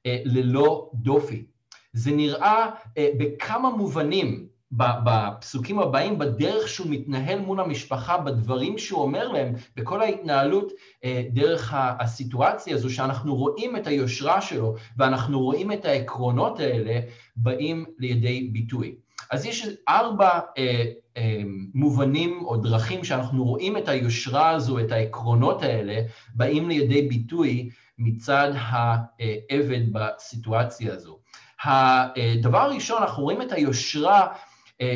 [0.05, 1.45] ללא דופי.
[1.93, 9.53] זה נראה בכמה מובנים בפסוקים הבאים, בדרך שהוא מתנהל מול המשפחה, בדברים שהוא אומר להם,
[9.75, 10.71] בכל ההתנהלות
[11.03, 16.99] אה, דרך הסיטואציה הזו, שאנחנו רואים את היושרה שלו ואנחנו רואים את העקרונות האלה
[17.36, 18.95] באים לידי ביטוי.
[19.32, 20.84] אז יש ארבע אה,
[21.17, 21.41] אה,
[21.73, 26.01] מובנים או דרכים שאנחנו רואים את היושרה הזו, את העקרונות האלה,
[26.34, 31.19] באים לידי ביטוי מצד העבד בסיטואציה הזו.
[31.63, 34.48] הדבר הראשון, אנחנו רואים את היושרה אה,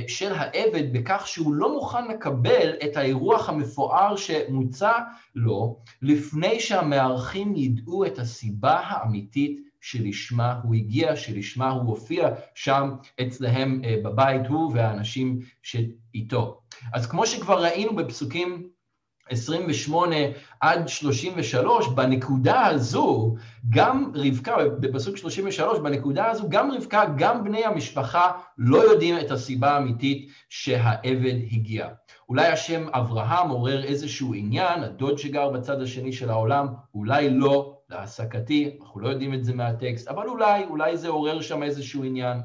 [0.08, 4.92] של העבד בכך שהוא לא מוכן לקבל את האירוח המפואר שמוצע
[5.36, 12.90] לו, לפני שהמארחים ידעו את הסיבה האמיתית שלשמה הוא הגיע, שלשמה הוא הופיע שם
[13.22, 16.62] אצלהם אה, בבית, הוא והאנשים שאיתו.
[16.94, 18.70] אז כמו שכבר ראינו בפסוקים
[19.30, 20.16] 28
[20.62, 23.36] עד 33, בנקודה הזו,
[23.70, 29.72] גם רבקה, בפסוק 33, בנקודה הזו, גם רבקה, גם בני המשפחה לא יודעים את הסיבה
[29.72, 31.88] האמיתית שהעבד הגיע.
[32.30, 38.78] אולי השם אברהם עורר איזשהו עניין, הדוד שגר בצד השני של העולם, אולי לא, להעסקתי,
[38.82, 42.38] אנחנו לא יודעים את זה מהטקסט, אבל אולי, אולי זה עורר שם איזשהו עניין.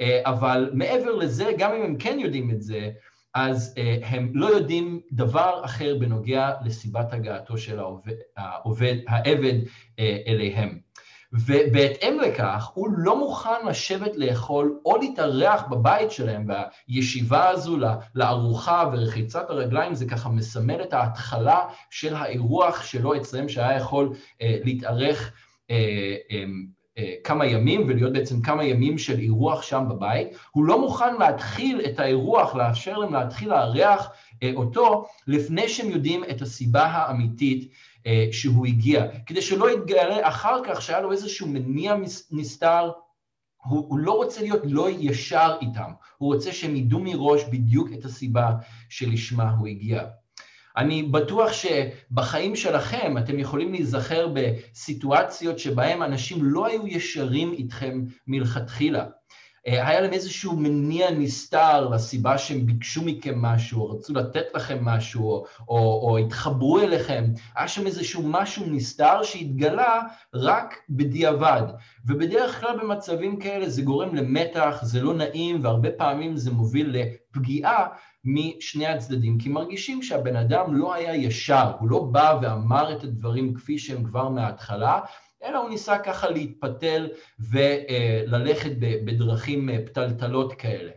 [0.00, 2.90] אה, אבל מעבר לזה, גם אם הם כן יודעים את זה,
[3.34, 10.00] אז uh, הם לא יודעים דבר אחר בנוגע לסיבת הגעתו של העובד, העובד, העבד uh,
[10.26, 10.78] אליהם.
[11.32, 17.78] ובהתאם לכך, הוא לא מוכן לשבת לאכול או להתארח בבית שלהם, והישיבה הזו
[18.14, 25.28] לארוחה ורחיצת הרגליים זה ככה מסמל את ההתחלה של האירוח שלו אצלם, שהיה יכול להתארך
[25.28, 25.72] uh, um,
[26.30, 26.44] אה,
[27.24, 31.98] כמה ימים ולהיות בעצם כמה ימים של אירוח שם בבית, הוא לא מוכן להתחיל את
[31.98, 34.10] האירוח, לאפשר להם להתחיל לארח
[34.42, 37.72] אה, אותו לפני שהם יודעים את הסיבה האמיתית
[38.06, 41.96] אה, שהוא הגיע, כדי שלא יתגלה אחר כך שהיה לו איזשהו מניע
[42.30, 42.90] נסתר,
[43.62, 48.04] הוא, הוא לא רוצה להיות לא ישר איתם, הוא רוצה שהם ידעו מראש בדיוק את
[48.04, 48.52] הסיבה
[48.88, 50.04] שלשמה הוא הגיע.
[50.76, 59.04] אני בטוח שבחיים שלכם אתם יכולים להיזכר בסיטואציות שבהם אנשים לא היו ישרים איתכם מלכתחילה.
[59.66, 64.84] אה, היה להם איזשהו מניע נסתר לסיבה שהם ביקשו מכם משהו, או רצו לתת לכם
[64.84, 67.24] משהו, או, או, או התחברו אליכם.
[67.56, 70.02] היה שם איזשהו משהו נסתר שהתגלה
[70.34, 71.62] רק בדיעבד.
[72.06, 77.86] ובדרך כלל במצבים כאלה זה גורם למתח, זה לא נעים, והרבה פעמים זה מוביל לפגיעה
[78.24, 83.54] משני הצדדים, כי מרגישים שהבן אדם לא היה ישר, הוא לא בא ואמר את הדברים
[83.54, 85.00] כפי שהם כבר מההתחלה,
[85.44, 87.08] אלא הוא ניסה ככה להתפתל
[87.50, 90.90] וללכת בדרכים פתלתלות כאלה.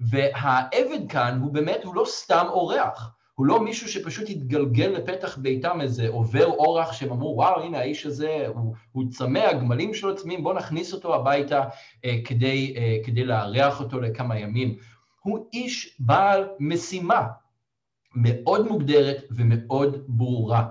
[0.00, 5.80] והעבד כאן הוא באמת, הוא לא סתם אורח, הוא לא מישהו שפשוט התגלגל לפתח ביתם
[5.80, 10.42] איזה עובר אורח שהם אמרו, וואו, הנה האיש הזה, הוא, הוא צמא, הגמלים שלו צמאים,
[10.42, 11.64] בואו נכניס אותו הביתה
[12.04, 14.76] אה, כדי, אה, כדי לארח אותו לכמה ימים.
[15.20, 17.26] הוא איש בעל משימה
[18.14, 20.68] מאוד מוגדרת ומאוד ברורה.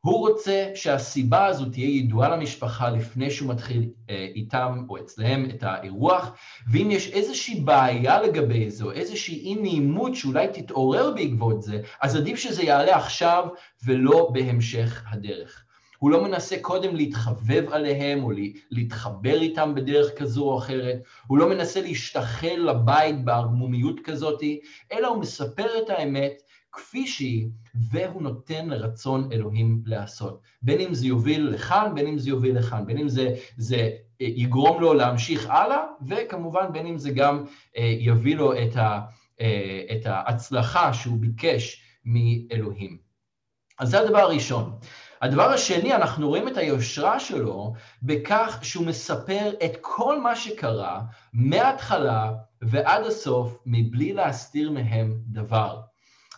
[0.00, 5.62] הוא רוצה שהסיבה הזו תהיה ידועה למשפחה לפני שהוא מתחיל אה, איתם או אצלהם את
[5.62, 6.30] האירוח,
[6.70, 12.16] ואם יש איזושהי בעיה לגבי זה, או איזושהי אי נעימות שאולי תתעורר בעקבות זה, אז
[12.16, 13.48] עדיף שזה יעלה עכשיו
[13.84, 15.64] ולא בהמשך הדרך.
[16.02, 18.30] הוא לא מנסה קודם להתחבב עליהם או
[18.70, 24.42] להתחבר איתם בדרך כזו או אחרת, הוא לא מנסה להשתחל לבית בערמומיות כזאת,
[24.92, 27.48] אלא הוא מספר את האמת כפי שהיא,
[27.90, 30.40] והוא נותן לרצון אלוהים לעשות.
[30.62, 34.26] בין אם זה יוביל לכאן, בין אם זה יוביל לכאן, בין אם זה, זה אה,
[34.26, 37.44] יגרום לו להמשיך הלאה, וכמובן בין אם זה גם
[37.76, 39.00] אה, יביא לו את, ה,
[39.40, 43.12] אה, את ההצלחה שהוא ביקש מאלוהים.
[43.78, 44.72] אז זה הדבר הראשון.
[45.22, 52.32] הדבר השני, אנחנו רואים את היושרה שלו בכך שהוא מספר את כל מה שקרה מההתחלה
[52.62, 55.80] ועד הסוף מבלי להסתיר מהם דבר.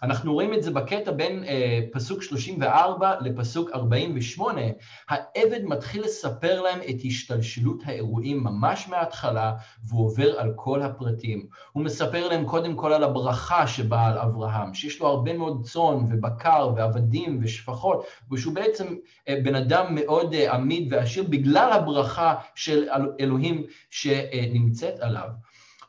[0.05, 4.61] אנחנו רואים את זה בקטע בין אה, פסוק 34 לפסוק 48,
[5.09, 9.53] העבד מתחיל לספר להם את השתלשלות האירועים ממש מההתחלה,
[9.88, 11.47] והוא עובר על כל הפרטים.
[11.73, 16.07] הוא מספר להם קודם כל על הברכה שבאה על אברהם, שיש לו הרבה מאוד צאן
[16.11, 18.87] ובקר ועבדים ושפחות, ושהוא בעצם
[19.29, 22.88] אה, בן אדם מאוד אה, עמיד ועשיר בגלל הברכה של
[23.21, 25.29] אלוהים שנמצאת עליו.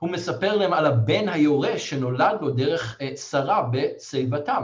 [0.05, 4.63] הוא מספר להם על הבן היורש שנולד לו דרך אה, שרה בשיבתם.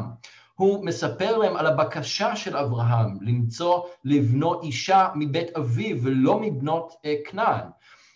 [0.55, 7.15] הוא מספר להם על הבקשה של אברהם למצוא לבנו אישה מבית אביו ולא מבנות אה,
[7.25, 7.65] כנען.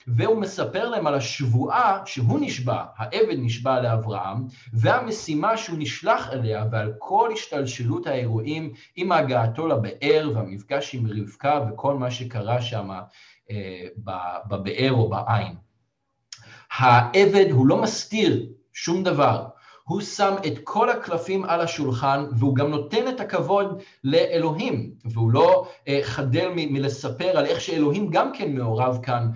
[0.08, 6.94] והוא מספר להם על השבועה שהוא נשבע, העבד נשבע לאברהם, והמשימה שהוא נשלח אליה ועל
[7.00, 12.90] כל השתלשלות האירועים עם הגעתו לבאר והמפגש עם רבקה וכל מה שקרה שם
[13.52, 13.88] אה,
[14.48, 15.64] בבאר או בעין.
[16.78, 19.46] העבד הוא לא מסתיר שום דבר,
[19.84, 25.68] הוא שם את כל הקלפים על השולחן והוא גם נותן את הכבוד לאלוהים, והוא לא
[25.88, 29.30] אה, חדל מ- מלספר על איך שאלוהים גם כן מעורב כאן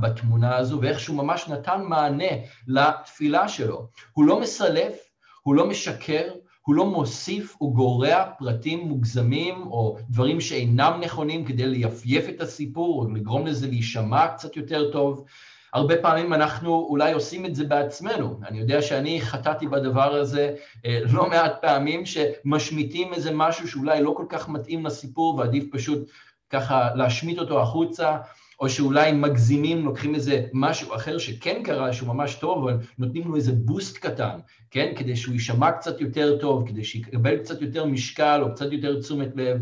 [0.00, 2.32] בתמונה הזו, ואיך שהוא ממש נתן מענה
[2.66, 3.88] לתפילה שלו.
[4.12, 4.94] הוא לא מסלף,
[5.42, 12.28] הוא לא משקר, הוא לא מוסיף וגורע פרטים מוגזמים או דברים שאינם נכונים כדי ליפייף
[12.28, 15.24] את הסיפור או לגרום לזה להישמע קצת יותר טוב.
[15.72, 18.40] הרבה פעמים אנחנו אולי עושים את זה בעצמנו.
[18.48, 20.54] אני יודע שאני חטאתי בדבר הזה
[20.86, 26.08] אה, לא מעט פעמים, שמשמיטים איזה משהו שאולי לא כל כך מתאים לסיפור ועדיף פשוט
[26.50, 28.16] ככה להשמיט אותו החוצה,
[28.60, 33.36] או שאולי מגזימים, לוקחים איזה משהו אחר שכן קרה, שהוא ממש טוב, אבל נותנים לו
[33.36, 34.38] איזה בוסט קטן,
[34.70, 34.92] כן?
[34.96, 39.28] כדי שהוא יישמע קצת יותר טוב, כדי שיקבל קצת יותר משקל או קצת יותר תשומת
[39.36, 39.60] לב.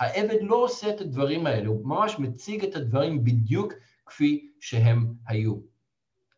[0.00, 3.72] העבד לא עושה את הדברים האלה, הוא ממש מציג את הדברים בדיוק
[4.06, 5.72] כפי שהם היו.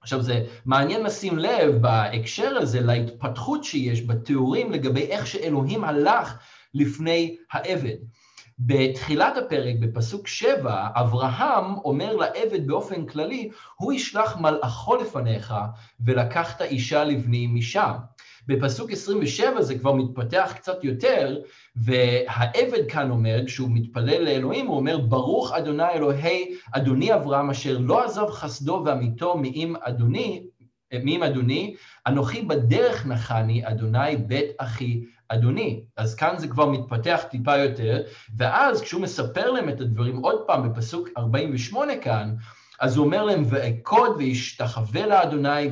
[0.00, 6.38] עכשיו זה מעניין לשים לב בהקשר הזה להתפתחות שיש בתיאורים לגבי איך שאלוהים הלך
[6.74, 7.96] לפני העבד.
[8.58, 15.54] בתחילת הפרק, בפסוק 7, אברהם אומר לעבד באופן כללי, הוא ישלח מלאכו לפניך
[16.00, 17.92] ולקחת אישה לבני משם.
[18.46, 21.38] בפסוק 27 זה כבר מתפתח קצת יותר,
[21.76, 28.04] והעבד כאן אומר, כשהוא מתפלל לאלוהים, הוא אומר, ברוך אדוני אלוהי אדוני אברהם, אשר לא
[28.04, 30.46] עזב חסדו ואמיתו מעם אדוני,
[31.02, 31.74] מעם אדוני,
[32.06, 35.84] אנוכי בדרך נחני, אדוני בית אחי אדוני.
[35.96, 38.02] אז כאן זה כבר מתפתח טיפה יותר,
[38.36, 42.34] ואז כשהוא מספר להם את הדברים עוד פעם בפסוק 48 כאן,
[42.80, 45.70] אז הוא אומר להם, ואכוד וישתחווה לאדוני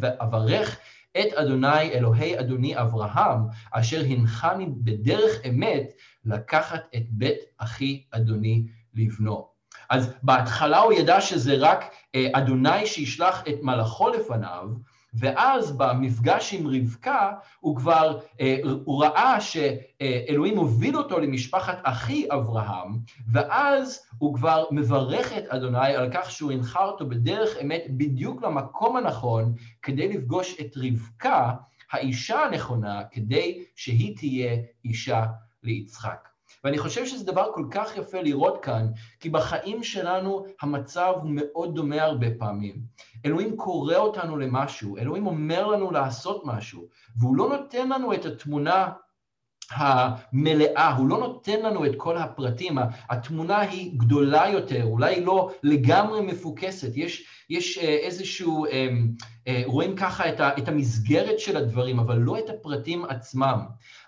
[0.00, 0.78] ואברך
[1.20, 5.90] את אדוני אלוהי אדוני אברהם, אשר הנחני בדרך אמת
[6.24, 9.48] לקחת את בית אחי אדוני לבנו.
[9.90, 14.68] אז בהתחלה הוא ידע שזה רק אה, אדוני שישלח את מלאכו לפניו,
[15.14, 22.98] ואז במפגש עם רבקה הוא כבר, אה, הוא ראה שאלוהים הוביל אותו למשפחת אחי אברהם,
[23.32, 28.96] ואז הוא כבר מברך את אדוני על כך שהוא הנחה אותו בדרך אמת בדיוק למקום
[28.96, 31.52] הנכון, כדי לפגוש את רבקה,
[31.92, 35.24] האישה הנכונה, כדי שהיא תהיה אישה
[35.62, 36.35] ליצחק.
[36.66, 38.86] ואני חושב שזה דבר כל כך יפה לראות כאן,
[39.20, 42.76] כי בחיים שלנו המצב הוא מאוד דומה הרבה פעמים.
[43.26, 48.88] אלוהים קורא אותנו למשהו, אלוהים אומר לנו לעשות משהו, והוא לא נותן לנו את התמונה
[49.70, 52.78] המלאה, הוא לא נותן לנו את כל הפרטים,
[53.10, 58.88] התמונה היא גדולה יותר, אולי לא לגמרי מפוקסת, יש, יש אה, איזשהו, אה,
[59.48, 63.60] אה, רואים ככה את, ה, את המסגרת של הדברים, אבל לא את הפרטים עצמם.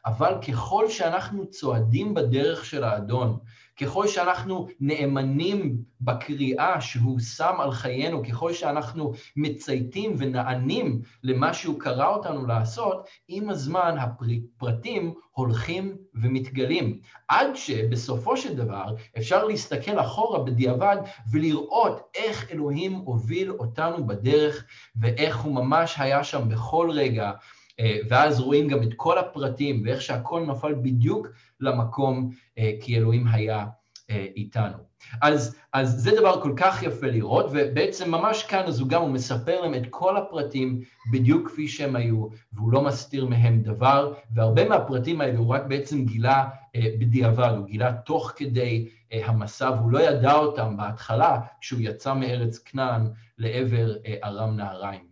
[0.07, 3.39] אבל ככל שאנחנו צועדים בדרך של האדון,
[3.81, 12.09] ככל שאנחנו נאמנים בקריאה שהוא שם על חיינו, ככל שאנחנו מצייתים ונענים למה שהוא קרא
[12.09, 17.01] אותנו לעשות, עם הזמן הפרטים הולכים ומתגלים.
[17.29, 20.97] עד שבסופו של דבר אפשר להסתכל אחורה בדיעבד
[21.31, 24.65] ולראות איך אלוהים הוביל אותנו בדרך
[24.97, 27.33] ואיך הוא ממש היה שם בכל רגע.
[27.81, 31.27] אה, ואז רואים גם את כל הפרטים ואיך שהכל נפל בדיוק
[31.61, 33.67] למקום אה, כי אלוהים היה
[34.11, 34.89] אה, איתנו.
[35.23, 39.11] אז, אז זה דבר כל כך יפה לראות, ובעצם ממש כאן אז הוא גם, הוא
[39.11, 40.81] מספר להם את כל הפרטים
[41.13, 46.05] בדיוק כפי שהם היו, והוא לא מסתיר מהם דבר, והרבה מהפרטים האלה הוא רק בעצם
[46.05, 51.81] גילה אה, בדיעבד, הוא גילה תוך כדי אה, המסע, והוא לא ידע אותם בהתחלה כשהוא
[51.83, 55.08] יצא מארץ כנען לעבר אה, ארם נהריים.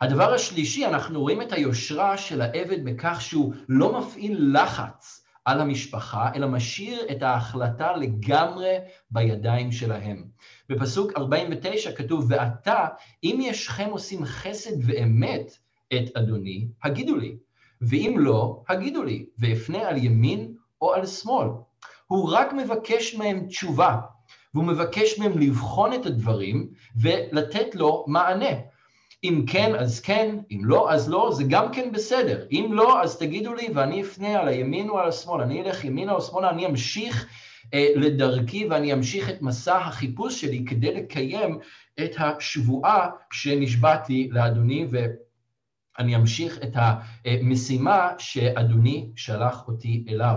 [0.00, 6.30] הדבר השלישי, אנחנו רואים את היושרה של העבד בכך שהוא לא מפעיל לחץ על המשפחה,
[6.34, 8.76] אלא משאיר את ההחלטה לגמרי
[9.10, 10.24] בידיים שלהם.
[10.68, 12.86] בפסוק 49 כתוב, ועתה,
[13.24, 15.58] אם ישכם עושים חסד ואמת
[15.94, 17.36] את אדוני, הגידו לי,
[17.80, 21.48] ואם לא, הגידו לי, ואפנה על ימין או על שמאל.
[22.06, 23.96] הוא רק מבקש מהם תשובה,
[24.54, 28.70] והוא מבקש מהם לבחון את הדברים ולתת לו מענה.
[29.24, 32.44] אם כן, אז כן, אם לא, אז לא, זה גם כן בסדר.
[32.50, 35.42] אם לא, אז תגידו לי ואני אפנה על הימין או על השמאל.
[35.42, 37.26] אני אלך ימינה או שמאלה, אני אמשיך
[37.74, 41.58] אה, לדרכי ואני אמשיך את מסע החיפוש שלי כדי לקיים
[42.04, 50.36] את השבועה שנשבעתי לאדוני, ואני אמשיך את המשימה שאדוני שלח אותי אליו.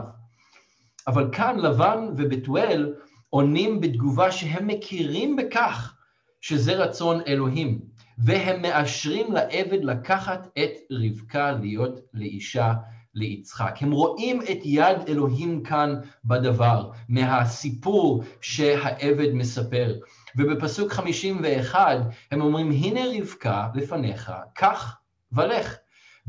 [1.08, 2.94] אבל כאן לבן ובתואל
[3.30, 5.96] עונים בתגובה שהם מכירים בכך
[6.42, 7.93] שזה רצון אלוהים.
[8.18, 12.74] והם מאשרים לעבד לקחת את רבקה להיות לאישה
[13.16, 13.76] ליצחק.
[13.82, 15.96] הם רואים את יד אלוהים כאן
[16.26, 19.96] בדבר, מהסיפור שהעבד מספר.
[20.38, 21.98] ובפסוק 51
[22.32, 24.98] הם אומרים, הנה רבקה לפניך, קח
[25.32, 25.76] ולך,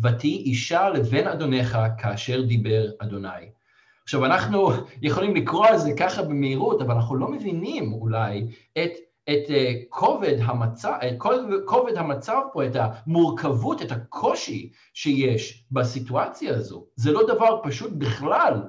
[0.02, 3.28] ותהי אישה לבן אדונך כאשר דיבר אדוני.
[4.04, 4.70] עכשיו, אנחנו
[5.02, 8.46] יכולים לקרוא על זה ככה במהירות, אבל אנחנו לא מבינים אולי
[8.78, 8.90] את
[9.30, 11.14] את אה, כובד המצב, את
[11.64, 16.86] כובד המצב פה, את המורכבות, את הקושי שיש בסיטואציה הזו.
[16.96, 18.62] זה לא דבר פשוט בכלל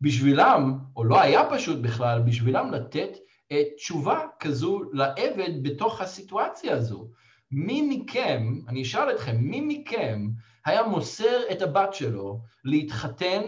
[0.00, 3.18] בשבילם, או לא היה פשוט בכלל, בשבילם לתת
[3.52, 7.08] אה, תשובה כזו לעבד בתוך הסיטואציה הזו.
[7.52, 10.28] מי מכם, אני אשאל אתכם, מי מכם
[10.64, 13.42] היה מוסר את הבת שלו להתחתן,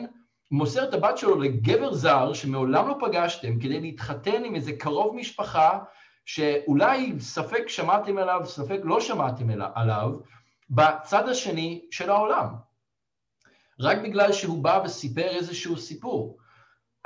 [0.50, 5.78] מוסר את הבת שלו לגבר זר שמעולם לא פגשתם כדי להתחתן עם איזה קרוב משפחה
[6.24, 10.10] שאולי ספק שמעתם עליו, ספק לא שמעתם עליו,
[10.70, 12.48] בצד השני של העולם.
[13.80, 16.38] רק בגלל שהוא בא וסיפר איזשהו סיפור.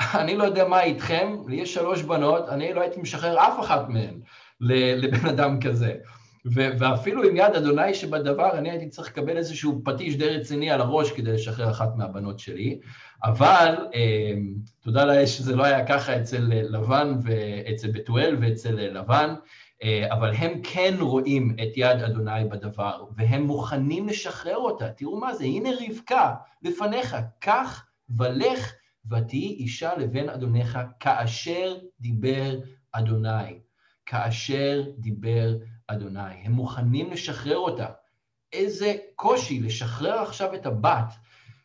[0.21, 3.89] אני לא יודע מה איתכם, לי יש שלוש בנות, אני לא הייתי משחרר אף אחת
[3.89, 4.21] מהן
[4.61, 5.95] לבן אדם כזה.
[6.53, 11.13] ואפילו עם יד אדוני שבדבר, אני הייתי צריך לקבל איזשהו פטיש די רציני על הראש
[11.13, 12.81] כדי לשחרר אחת מהבנות שלי.
[13.25, 18.89] אבל אמ, תודה לאל שזה לא היה ככה אצל אה, לבן ואצל בתואל ואצל אה,
[18.89, 19.35] לבן,
[19.83, 24.89] אה, אבל הם כן רואים את יד אדוני בדבר, והם מוכנים לשחרר אותה.
[24.89, 28.73] תראו מה זה, הנה רבקה לפניך, קח ולך
[29.11, 32.59] ותהי אישה לבן אדונך כאשר דיבר
[32.93, 33.59] אדוני.
[34.07, 35.76] כאשר דיבר אדוני.
[35.89, 37.87] הם מוכנים לשחרר אותה.
[38.53, 41.15] איזה קושי לשחרר עכשיו את הבת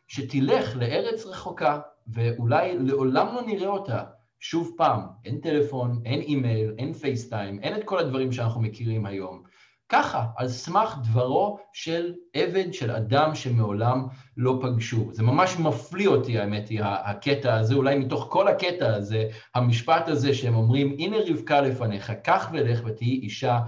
[0.08, 4.04] שתלך לארץ רחוקה, ואולי לעולם לא נראה אותה.
[4.40, 9.42] שוב פעם, אין טלפון, אין אימייל, אין פייסטיים, אין את כל הדברים שאנחנו מכירים היום.
[9.88, 14.06] ככה, על סמך דברו של עבד, של אדם שמעולם
[14.36, 15.08] לא פגשו.
[15.12, 20.34] זה ממש מפליא אותי, האמת היא, הקטע הזה, אולי מתוך כל הקטע הזה, המשפט הזה
[20.34, 23.60] שהם אומרים, הנה רבקה לפניך, קח ולך ותהי אישה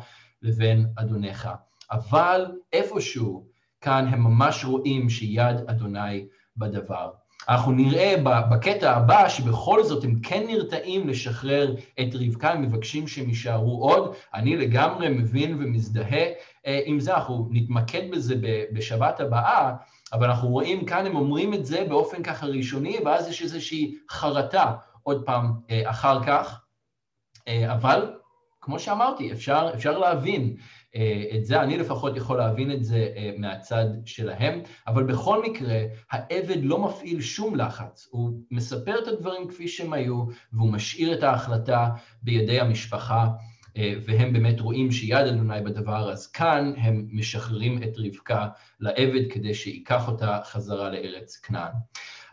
[0.44, 1.48] לבן אדונך.
[1.90, 3.46] אבל איפשהו,
[3.80, 6.26] כאן הם ממש רואים שיד אדוני
[6.56, 7.10] בדבר.
[7.48, 8.14] אנחנו נראה
[8.50, 14.14] בקטע הבא שבכל זאת הם כן נרתעים לשחרר את רבקה, הם מבקשים שהם יישארו עוד.
[14.34, 16.26] אני לגמרי מבין ומזדהה
[16.66, 18.34] אה, עם זה, אנחנו נתמקד בזה
[18.72, 19.74] בשבת הבאה,
[20.12, 24.72] אבל אנחנו רואים כאן, הם אומרים את זה באופן ככה ראשוני, ואז יש איזושהי חרטה
[25.02, 26.60] עוד פעם אה, אחר כך.
[27.48, 28.14] אה, אבל
[28.64, 30.56] כמו שאמרתי, אפשר, אפשר להבין
[30.96, 35.80] אה, את זה, אני לפחות יכול להבין את זה אה, מהצד שלהם, אבל בכל מקרה,
[36.10, 41.22] העבד לא מפעיל שום לחץ, הוא מספר את הדברים כפי שהם היו, והוא משאיר את
[41.22, 41.88] ההחלטה
[42.22, 43.28] בידי המשפחה,
[43.76, 48.48] והם באמת רואים שיד אדוני בדבר, אז כאן הם משחררים את רבקה
[48.80, 51.72] לעבד כדי שייקח אותה חזרה לארץ כנען.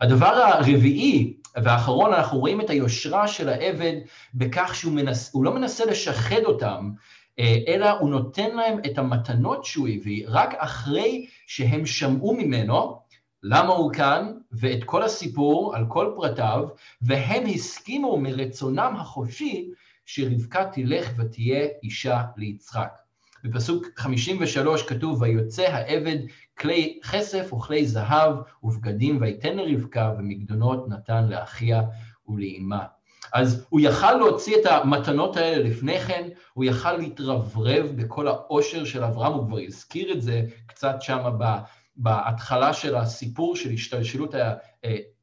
[0.00, 3.94] הדבר הרביעי והאחרון, אנחנו רואים את היושרה של העבד
[4.34, 6.90] בכך שהוא מנס, לא מנסה לשחד אותם,
[7.38, 13.02] אה, אלא הוא נותן להם את המתנות שהוא הביא רק אחרי שהם שמעו ממנו
[13.42, 16.64] למה הוא כאן ואת כל הסיפור על כל פרטיו,
[17.02, 19.70] והם הסכימו מרצונם החופשי
[20.14, 22.98] שרבקה תלך ותהיה אישה ליצחק.
[23.44, 26.18] בפסוק 53 כתוב, ויוצא העבד
[26.58, 31.82] כלי כסף וכלי זהב ובגדים ויתן לרבקה ומקדונות נתן לאחיה
[32.28, 32.84] ולאמה.
[33.32, 39.04] אז הוא יכל להוציא את המתנות האלה לפני כן, הוא יכל להתרברב בכל העושר של
[39.04, 41.58] אברהם, הוא כבר הזכיר את זה קצת שמה
[41.96, 44.34] בהתחלה של הסיפור של השתלשלות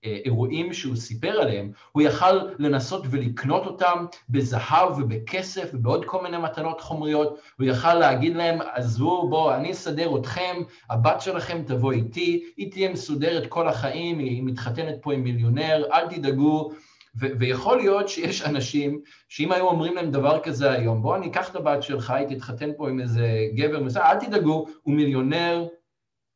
[0.04, 6.82] האירועים שהוא סיפר עליהם, הוא יכל לנסות ולקנות אותם בזהב ובכסף ובעוד כל מיני מתנות
[6.82, 12.72] חומריות, הוא יכל להגיד להם, עזבו, בואו, אני אסדר אתכם, הבת שלכם תבוא איתי, היא
[12.72, 16.72] תהיה מסודרת כל החיים, היא מתחתנת פה עם מיליונר, אל תדאגו,
[17.20, 21.50] ו- ויכול להיות שיש אנשים שאם היו אומרים להם דבר כזה היום, בוא אני אקח
[21.50, 25.68] את הבת שלך, היא תתחתן פה עם איזה גבר מסוים, אל תדאגו, הוא מיליונר,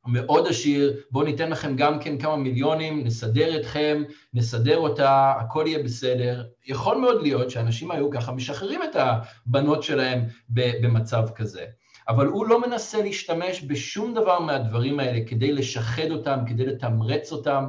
[0.08, 5.84] מאוד עשיר, בואו ניתן לכם גם כן כמה מיליונים, נסדר אתכם, נסדר אותה, הכל יהיה
[5.84, 6.44] בסדר.
[6.66, 11.66] יכול מאוד להיות שאנשים היו ככה משחררים את הבנות שלהם במצב כזה.
[12.08, 17.66] אבל הוא לא מנסה להשתמש בשום דבר מהדברים האלה כדי לשחד אותם, כדי לתמרץ אותם,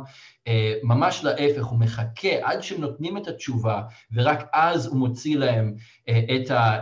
[0.49, 3.82] אה, ממש להפך, הוא מחכה עד שהם נותנים את התשובה,
[4.12, 5.74] ורק אז הוא מוציא להם
[6.09, 6.20] אה,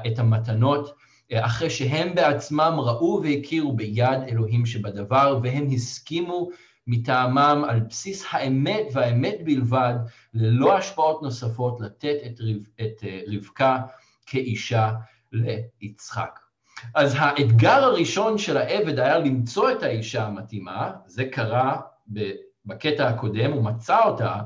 [0.07, 0.95] את המתנות.
[1.41, 6.49] אחרי שהם בעצמם ראו והכירו ביד אלוהים שבדבר, והם הסכימו
[6.87, 9.95] מטעמם על בסיס האמת והאמת בלבד,
[10.35, 13.79] ללא השפעות נוספות, לתת את, רב, את אה, רבקה
[14.27, 14.93] כאישה
[15.33, 16.39] ליצחק.
[16.95, 21.81] אז האתגר הראשון של העבד היה למצוא את האישה המתאימה, זה קרה
[22.67, 24.37] בקטע הקודם, הוא מצא אותה,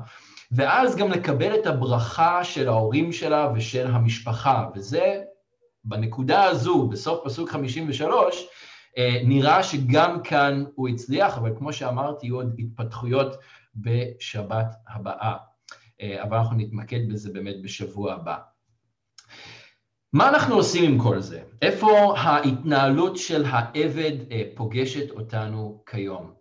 [0.51, 5.21] ואז גם לקבל את הברכה של ההורים שלה ושל המשפחה, וזה
[5.87, 8.47] בנקודה הזו, בסוף פסוק 53,
[8.97, 13.35] אה, נראה שגם כאן הוא הצליח, אבל כמו שאמרתי, יהיו עוד התפתחויות
[13.75, 15.35] בשבת הבאה.
[16.01, 18.35] אה, אבל אנחנו נתמקד בזה באמת בשבוע הבא.
[20.13, 21.41] מה אנחנו עושים עם כל זה?
[21.61, 26.31] איפה ההתנהלות של העבד אה, פוגשת אותנו כיום?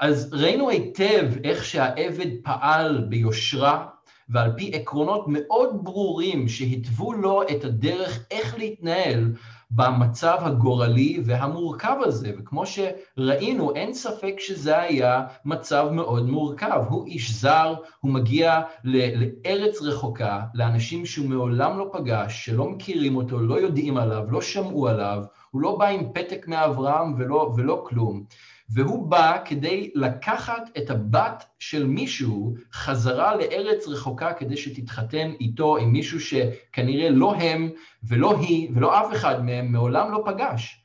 [0.00, 3.86] אז ראינו היטב איך שהעבד פעל ביושרה
[4.30, 9.32] ועל פי עקרונות מאוד ברורים שהתוו לו את הדרך איך להתנהל
[9.70, 16.82] במצב הגורלי והמורכב הזה, וכמו שראינו, אין ספק שזה היה מצב מאוד מורכב.
[16.88, 23.40] הוא איש זר, הוא מגיע לארץ רחוקה, לאנשים שהוא מעולם לא פגש, שלא מכירים אותו,
[23.40, 28.24] לא יודעים עליו, לא שמעו עליו, הוא לא בא עם פתק מאברהם ולא, ולא כלום.
[28.72, 35.92] והוא בא כדי לקחת את הבת של מישהו חזרה לארץ רחוקה כדי שתתחתן איתו עם
[35.92, 37.70] מישהו שכנראה לא הם
[38.02, 40.84] ולא היא ולא אף אחד מהם מעולם לא פגש.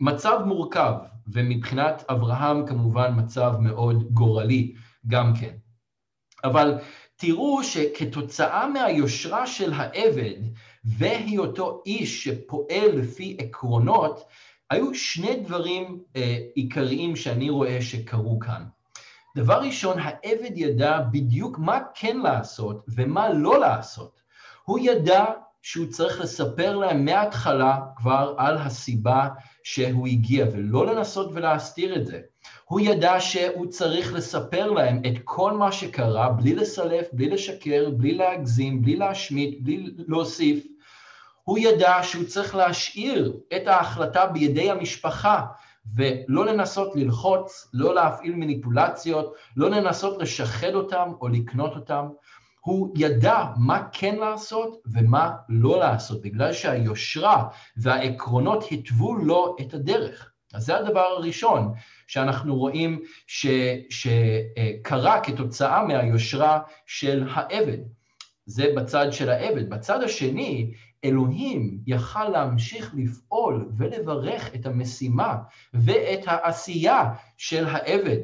[0.00, 0.94] מצב מורכב,
[1.32, 4.74] ומבחינת אברהם כמובן מצב מאוד גורלי
[5.06, 5.54] גם כן.
[6.44, 6.78] אבל
[7.16, 10.40] תראו שכתוצאה מהיושרה של העבד
[10.84, 14.24] והיותו איש שפועל לפי עקרונות,
[14.70, 18.64] היו שני דברים אה, עיקריים שאני רואה שקרו כאן.
[19.36, 24.20] דבר ראשון, העבד ידע בדיוק מה כן לעשות ומה לא לעשות.
[24.64, 25.24] הוא ידע
[25.62, 29.28] שהוא צריך לספר להם מההתחלה כבר על הסיבה
[29.62, 32.20] שהוא הגיע, ולא לנסות ולהסתיר את זה.
[32.64, 38.14] הוא ידע שהוא צריך לספר להם את כל מה שקרה, בלי לסלף, בלי לשקר, בלי
[38.14, 40.66] להגזים, בלי להשמיט, בלי להוסיף,
[41.44, 45.44] הוא ידע שהוא צריך להשאיר את ההחלטה בידי המשפחה
[45.96, 52.08] ולא לנסות ללחוץ, לא להפעיל מניפולציות, לא לנסות לשחד אותם או לקנות אותם.
[52.60, 60.30] הוא ידע מה כן לעשות ומה לא לעשות, בגלל שהיושרה והעקרונות התוו לו את הדרך.
[60.54, 61.72] אז זה הדבר הראשון
[62.06, 63.46] שאנחנו רואים ש,
[63.90, 67.78] שקרה כתוצאה מהיושרה של העבד.
[68.46, 69.70] זה בצד של העבד.
[69.70, 70.72] בצד השני,
[71.04, 75.36] אלוהים יכל להמשיך לפעול ולברך את המשימה
[75.74, 77.04] ואת העשייה
[77.36, 78.18] של העבד,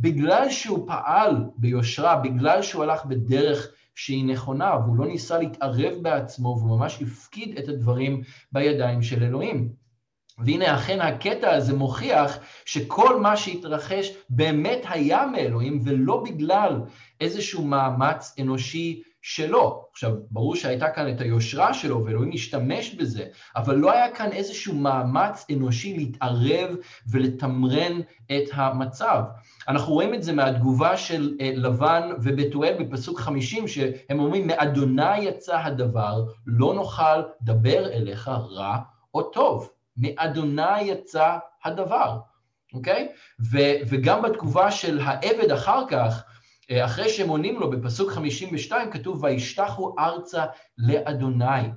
[0.00, 6.56] בגלל שהוא פעל ביושרה, בגלל שהוא הלך בדרך שהיא נכונה, והוא לא ניסה להתערב בעצמו,
[6.58, 8.22] והוא ממש הפקיד את הדברים
[8.52, 9.82] בידיים של אלוהים.
[10.38, 16.80] והנה אכן הקטע הזה מוכיח שכל מה שהתרחש באמת היה מאלוהים ולא בגלל
[17.20, 19.84] איזשהו מאמץ אנושי שלו.
[19.92, 23.24] עכשיו, ברור שהייתה כאן את היושרה שלו ואלוהים השתמש בזה,
[23.56, 26.76] אבל לא היה כאן איזשהו מאמץ אנושי להתערב
[27.10, 29.22] ולתמרן את המצב.
[29.68, 35.58] אנחנו רואים את זה מהתגובה של אה, לבן ובתואל בפסוק 50, שהם אומרים, מאדוני יצא
[35.58, 38.78] הדבר, לא נוכל דבר אליך רע
[39.14, 39.70] או טוב.
[39.96, 42.18] מאדוני יצא הדבר,
[42.74, 43.08] אוקיי?
[43.52, 46.24] ו- וגם בתגובה של העבד אחר כך,
[46.70, 50.44] אחרי שהם עונים לו בפסוק 52, כתוב, וישתחו ארצה
[50.78, 51.68] לאדוני.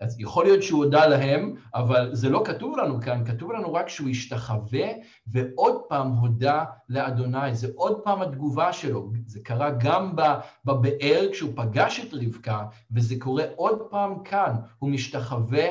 [0.00, 3.88] אז יכול להיות שהוא הודה להם, אבל זה לא כתוב לנו כאן, כתוב לנו רק
[3.88, 4.88] שהוא השתחווה
[5.26, 10.16] ועוד פעם הודה לאדוני, זה עוד פעם התגובה שלו, זה קרה גם
[10.64, 15.66] בבאר כשהוא פגש את רבקה, וזה קורה עוד פעם כאן, הוא משתחווה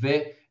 [0.00, 0.06] ו...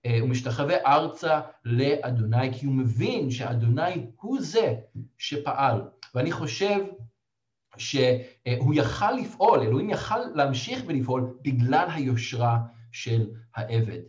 [0.05, 4.73] אה, הוא משתחווה ארצה לאדוני, כי הוא מבין שאדוני הוא זה
[5.17, 5.81] שפעל.
[6.15, 6.79] ואני חושב
[7.77, 12.57] שהוא יכל לפעול, אלוהים יכל להמשיך ולפעול בגלל היושרה
[12.91, 13.99] של העבד.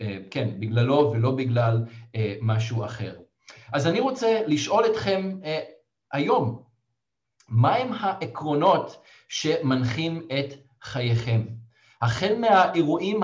[0.00, 3.14] אה, כן, בגללו ולא בגלל אה, משהו אחר.
[3.72, 5.38] אז אני רוצה לשאול אתכם
[6.12, 6.62] היום,
[7.48, 11.42] מהם העקרונות שמנחים את חייכם?
[12.02, 13.20] החל מהאירועים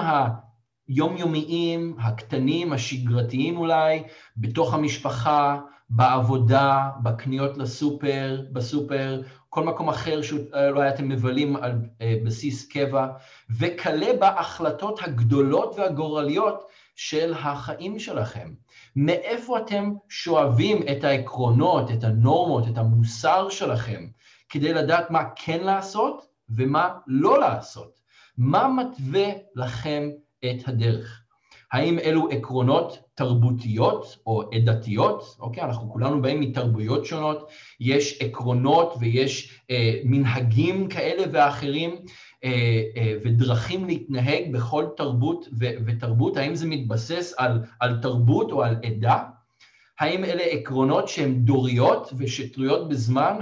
[0.89, 4.03] היומיומיים, הקטנים, השגרתיים אולי,
[4.37, 5.61] בתוך המשפחה,
[5.95, 13.07] בעבודה, בקניות לסופר, בסופר, כל מקום אחר שאולי אתם מבלים על אה, בסיס קבע,
[13.59, 16.63] וכלה בהחלטות הגדולות והגורליות
[16.97, 18.53] של החיים שלכם.
[18.97, 24.07] מאיפה אתם שואבים את העקרונות, את הנורמות, את המוסר שלכם,
[24.49, 28.01] כדי לדעת מה כן לעשות ומה לא לעשות?
[28.39, 30.11] מה מתווה לכם
[30.45, 31.22] את הדרך.
[31.73, 35.37] האם אלו עקרונות תרבותיות או עדתיות?
[35.41, 37.49] אוקיי, אנחנו כולנו באים מתרבויות שונות,
[37.81, 41.91] יש עקרונות ויש אה, מנהגים כאלה ואחרים
[42.45, 48.63] אה, אה, ודרכים להתנהג בכל תרבות ו- ותרבות, האם זה מתבסס על, על תרבות או
[48.63, 49.23] על עדה?
[50.03, 53.39] האם אלה עקרונות שהן דוריות ושתלויות בזמן,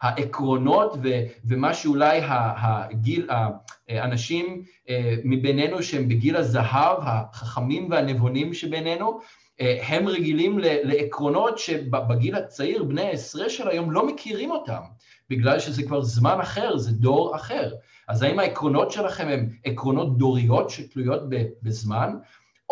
[0.00, 0.96] העקרונות
[1.44, 3.28] ומה שאולי הגיל,
[3.88, 9.20] האנשים אה, מבינינו שהם בגיל הזהב, החכמים והנבונים שבינינו,
[9.60, 14.80] אה, הם רגילים לעקרונות שבגיל הצעיר, בני העשרה של היום, לא מכירים אותם,
[15.30, 17.70] בגלל שזה כבר זמן אחר, זה דור אחר.
[18.08, 21.22] אז האם העקרונות שלכם הם עקרונות דוריות שתלויות
[21.62, 22.12] בזמן,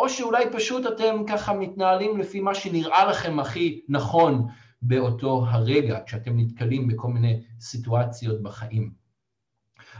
[0.01, 4.47] או שאולי פשוט אתם ככה מתנהלים לפי מה שנראה לכם הכי נכון
[4.83, 8.91] באותו הרגע, כשאתם נתקלים בכל מיני סיטואציות בחיים.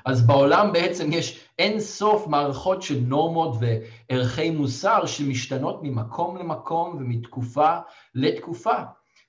[0.05, 7.77] אז בעולם בעצם יש אין סוף מערכות של נורמות וערכי מוסר שמשתנות ממקום למקום ומתקופה
[8.15, 8.77] לתקופה.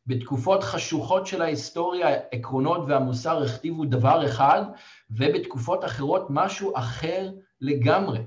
[0.07, 4.63] בתקופות חשוכות של ההיסטוריה, העקרונות והמוסר הכתיבו דבר אחד,
[5.11, 7.29] ובתקופות אחרות משהו אחר
[7.61, 8.19] לגמרי.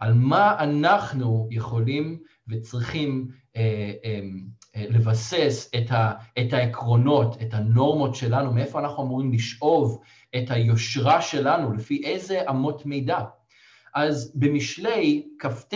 [0.00, 4.20] על מה אנחנו יכולים וצריכים אה, אה,
[4.76, 10.00] אה, לבסס את, ה, את העקרונות, את הנורמות שלנו, מאיפה אנחנו אמורים לשאוב
[10.36, 13.24] את היושרה שלנו, לפי איזה אמות מידה.
[13.94, 15.74] אז במשלי כ"ט,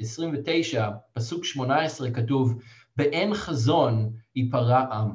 [0.00, 2.62] 29, פסוק 18, כתוב,
[2.96, 5.10] באין חזון ייפרע עם,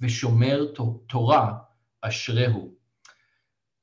[0.00, 0.66] ושומר
[1.06, 1.52] תורה
[2.02, 2.79] אשריהו.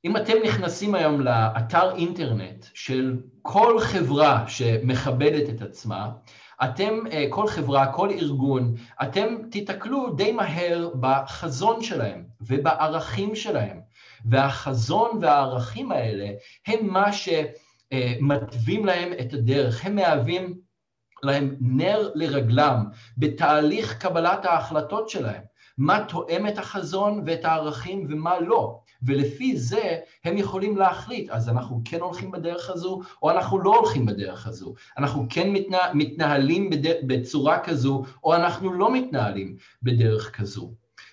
[0.07, 6.09] אם אתם נכנסים היום לאתר אינטרנט של כל חברה שמכבדת את עצמה,
[6.63, 13.79] אתם, אה, כל חברה, כל ארגון, אתם תיתקלו די מהר בחזון שלהם ובערכים שלהם.
[14.25, 16.29] והחזון והערכים האלה
[16.67, 20.57] הם מה שמתווים להם את הדרך, הם מהווים
[21.23, 22.85] להם נר לרגלם
[23.17, 25.41] בתהליך קבלת ההחלטות שלהם.
[25.77, 28.79] מה תואם את החזון ואת הערכים ומה לא.
[29.03, 34.05] ולפי זה הם יכולים להחליט, אז אנחנו כן הולכים בדרך הזו, או אנחנו לא הולכים
[34.05, 34.73] בדרך הזו.
[34.97, 40.71] אנחנו כן מתנה, מתנהלים בד, בצורה כזו, או אנחנו לא מתנהלים בדרך כזו.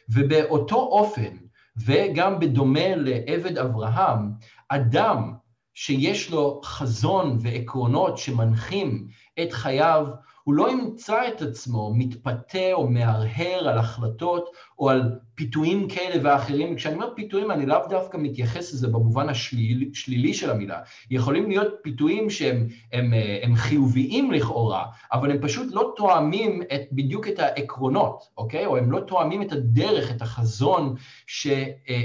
[0.09, 1.37] ובאותו אופן,
[1.77, 4.31] וגם בדומה לעבד אברהם,
[4.69, 5.33] אדם
[5.75, 9.07] שיש לו חזון ועקרונות שמנחים
[9.43, 10.07] את חייו,
[10.45, 16.77] הוא לא ימצא את עצמו מתפתה או מהרהר על החלטות או על פיתויים כאלה ואחרים.
[16.77, 20.81] כשאני אומר פיתויים, אני לאו דווקא מתייחס לזה במובן השלילי השלילי של המילה.
[21.11, 23.13] יכולים להיות פיתויים שהם הם,
[23.43, 28.67] הם חיוביים לכאורה, אבל הם פשוט לא תואמים את, בדיוק את העקרונות, אוקיי?
[28.67, 30.95] או הם לא תואמים את הדרך, את החזון
[31.27, 31.49] ש,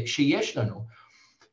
[0.06, 0.99] שיש לנו.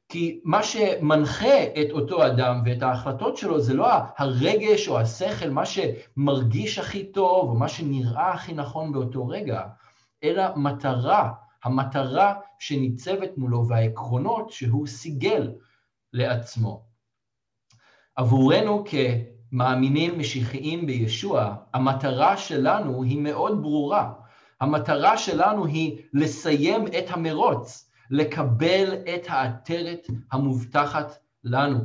[0.08, 3.88] כי מה שמנחה את אותו אדם ואת ההחלטות שלו זה לא
[4.18, 9.62] הרגש או השכל, מה שמרגיש הכי טוב או מה שנראה הכי נכון באותו רגע,
[10.24, 11.32] אלא מטרה,
[11.64, 15.52] המטרה שניצבת מולו והעקרונות שהוא סיגל
[16.12, 16.84] לעצמו.
[18.16, 24.12] עבורנו כמאמינים משיחיים בישוע, המטרה שלנו היא מאוד ברורה.
[24.60, 31.80] המטרה שלנו היא לסיים את המרוץ, לקבל את העטרת המובטחת לנו.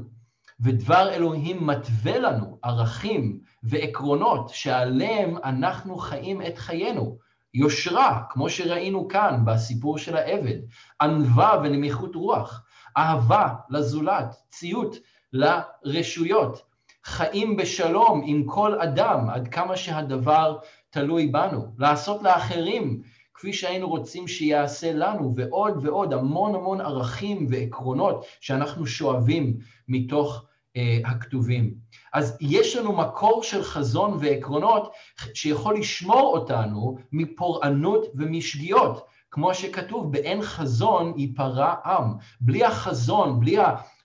[0.60, 7.18] ודבר אלוהים מתווה לנו ערכים ועקרונות שעליהם אנחנו חיים את חיינו.
[7.54, 10.58] יושרה, כמו שראינו כאן בסיפור של העבד,
[11.02, 12.64] ענווה ונמיכות רוח,
[12.98, 14.96] אהבה לזולת, ציות
[15.34, 16.62] לרשויות,
[17.04, 20.58] חיים בשלום עם כל אדם עד כמה שהדבר
[20.90, 23.02] תלוי בנו, לעשות לאחרים
[23.34, 29.58] כפי שהיינו רוצים שיעשה לנו, ועוד ועוד, המון המון ערכים ועקרונות שאנחנו שואבים
[29.88, 30.46] מתוך
[30.78, 31.74] אה, הכתובים.
[32.14, 34.92] אז יש לנו מקור של חזון ועקרונות
[35.34, 42.14] שיכול לשמור אותנו מפורענות ומשגיאות, כמו שכתוב, באין חזון ייפרע עם.
[42.42, 43.58] בלי החזון, בלי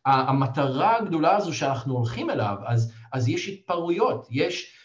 [0.06, 4.75] המטרה הגדולה הזו שאנחנו הולכים אליו, אז, אז יש התפרעויות, יש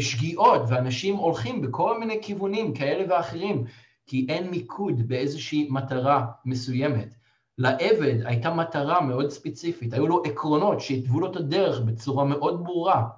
[0.00, 3.64] שגיאות, ואנשים הולכים בכל מיני כיוונים כאלה ואחרים,
[4.06, 7.14] כי אין מיקוד באיזושהי מטרה מסוימת.
[7.58, 13.08] לעבד הייתה מטרה מאוד ספציפית, היו לו עקרונות שהתוו לו את הדרך בצורה מאוד ברורה,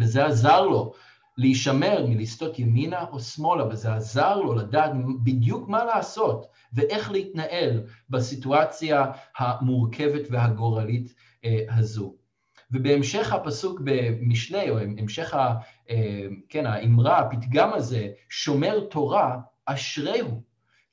[0.00, 0.92] וזה עזר לו
[1.38, 4.90] להישמר מלסטות ימינה או שמאלה, וזה עזר לו לדעת
[5.22, 9.04] בדיוק מה לעשות ואיך להתנהל בסיטואציה
[9.38, 11.14] המורכבת והגורלית
[11.44, 12.14] אה, הזו.
[12.70, 15.54] ובהמשך הפסוק במשלי, או המשך ה,
[15.90, 20.42] אה, כן, האמרה, הפתגם הזה, שומר תורה, אשריהו.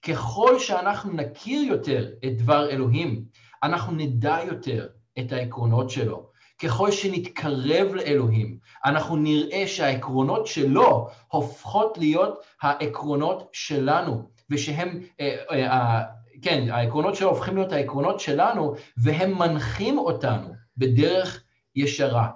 [0.07, 3.25] ככל שאנחנו נכיר יותר את דבר אלוהים,
[3.63, 4.87] אנחנו נדע יותר
[5.19, 6.29] את העקרונות שלו.
[6.59, 16.01] ככל שנתקרב לאלוהים, אנחנו נראה שהעקרונות שלו הופכות להיות העקרונות שלנו, ושהם, אה, אה,
[16.41, 20.47] כן, העקרונות שלו הופכים להיות העקרונות שלנו, והם מנחים אותנו
[20.77, 21.43] בדרך
[21.75, 22.29] ישרה.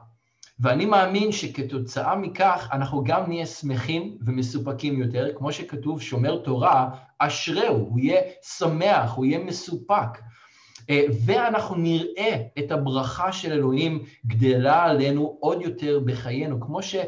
[0.59, 7.77] ואני מאמין שכתוצאה מכך אנחנו גם נהיה שמחים ומסופקים יותר, כמו שכתוב שומר תורה, אשריהו,
[7.77, 10.17] הוא יהיה שמח, הוא יהיה מסופק.
[10.89, 17.03] אה, ואנחנו נראה את הברכה של אלוהים גדלה עלינו עוד יותר בחיינו, כמו, שה,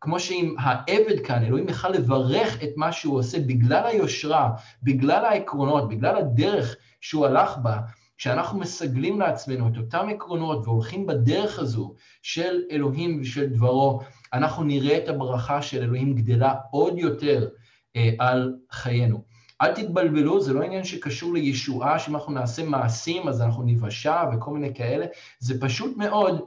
[0.00, 4.50] כמו שאם העבד כאן, אלוהים יכל לברך את מה שהוא עושה בגלל היושרה,
[4.82, 7.78] בגלל העקרונות, בגלל הדרך שהוא הלך בה,
[8.18, 14.00] כשאנחנו מסגלים לעצמנו את אותם עקרונות והולכים בדרך הזו של אלוהים ושל דברו,
[14.32, 17.48] אנחנו נראה את הברכה של אלוהים גדלה עוד יותר
[17.96, 19.24] אה, על חיינו.
[19.62, 24.50] אל תתבלבלו, זה לא עניין שקשור לישועה, שאם אנחנו נעשה מעשים אז אנחנו ניוושע וכל
[24.50, 25.06] מיני כאלה,
[25.38, 26.40] זה פשוט מאוד,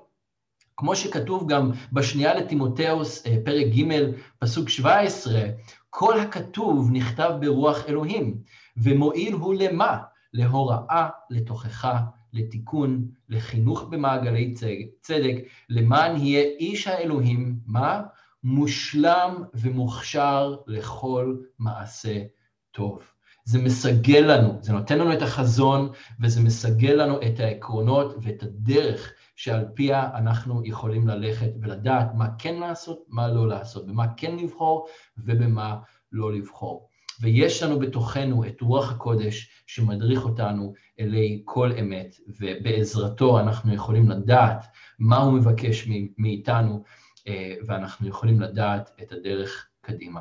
[0.77, 5.41] כמו שכתוב גם בשנייה לטימותאוס, אה, פרק ג', פסוק 17,
[5.89, 8.37] כל הכתוב נכתב ברוח אלוהים,
[8.77, 9.97] ומועיל הוא למה?
[10.33, 12.01] להוראה, לתוכחה,
[12.33, 14.53] לתיקון, לחינוך במעגלי
[15.01, 15.35] צדק,
[15.69, 18.01] למען יהיה איש האלוהים, מה?
[18.43, 22.23] מושלם ומוכשר לכל מעשה
[22.71, 23.03] טוב.
[23.43, 29.13] זה מסגל לנו, זה נותן לנו את החזון וזה מסגל לנו את העקרונות ואת הדרך
[29.35, 34.87] שעל פיה אנחנו יכולים ללכת ולדעת מה כן לעשות, מה לא לעשות, במה כן לבחור
[35.17, 35.79] ובמה
[36.11, 36.88] לא לבחור.
[37.21, 44.65] ויש לנו בתוכנו את רוח הקודש שמדריך אותנו אלי כל אמת, ובעזרתו אנחנו יכולים לדעת
[44.99, 46.83] מה הוא מבקש מאיתנו,
[47.27, 50.19] אה, ואנחנו יכולים לדעת את הדרך קדימה.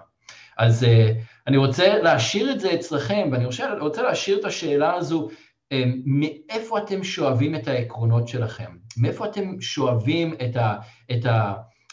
[0.58, 1.12] אז אה,
[1.46, 5.28] אני רוצה להשאיר את זה אצלכם, ואני רוצה, להשאיר את השאלה הזו,
[5.72, 8.76] אה, מאיפה אתם שואבים את העקרונות שלכם?
[8.96, 10.76] מאיפה אתם שואבים את, ה,
[11.12, 11.26] את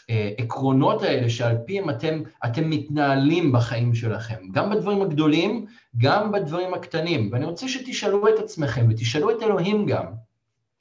[0.08, 7.28] העקרונות האלה שעל פיהם אתם, אתם מתנהלים בחיים שלכם, גם בדברים הגדולים, גם בדברים הקטנים.
[7.32, 10.06] ואני רוצה שתשאלו את עצמכם ותשאלו את אלוהים גם,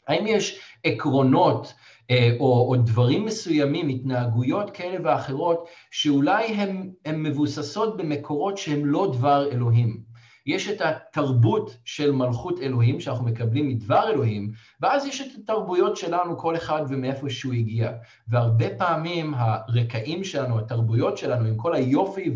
[0.08, 1.74] האם יש עקרונות
[2.12, 9.52] אה, או, או דברים מסוימים, התנהגויות כאלה ואחרות, שאולי הן מבוססות במקורות שהן לא דבר
[9.52, 10.15] אלוהים.
[10.46, 16.38] יש את התרבות של מלכות אלוהים שאנחנו מקבלים מדבר אלוהים, ואז יש את התרבויות שלנו,
[16.38, 17.92] כל אחד ומאיפה שהוא הגיע.
[18.28, 22.36] והרבה פעמים הרקעים שלנו, התרבויות שלנו, עם כל היופי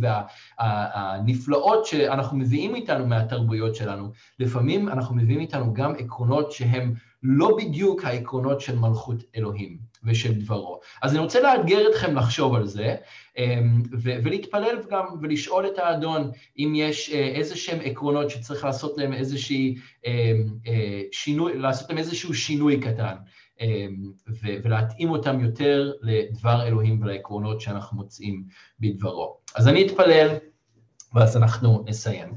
[0.59, 6.93] והנפלאות שאנחנו מביאים איתנו מהתרבויות שלנו, לפעמים אנחנו מביאים איתנו גם עקרונות שהם
[7.23, 10.79] לא בדיוק העקרונות של מלכות אלוהים ושל דברו.
[11.01, 12.95] אז אני רוצה לאתגר אתכם לחשוב על זה,
[13.37, 19.13] אמ, ולהתפלל גם ולשאול את האדון אם יש אה, איזה שהם עקרונות שצריך לעשות להם
[19.13, 20.11] איזושהי אמ,
[20.67, 23.15] אה, שינוי, לעשות להם איזשהו שינוי קטן,
[23.61, 24.11] אמ,
[24.63, 28.43] ולהתאים אותם יותר לדבר אלוהים ולעקרונות שאנחנו מוצאים
[28.79, 29.37] בדברו.
[29.55, 30.35] אז אני אתפלל,
[31.13, 32.33] ואז אנחנו נסיים.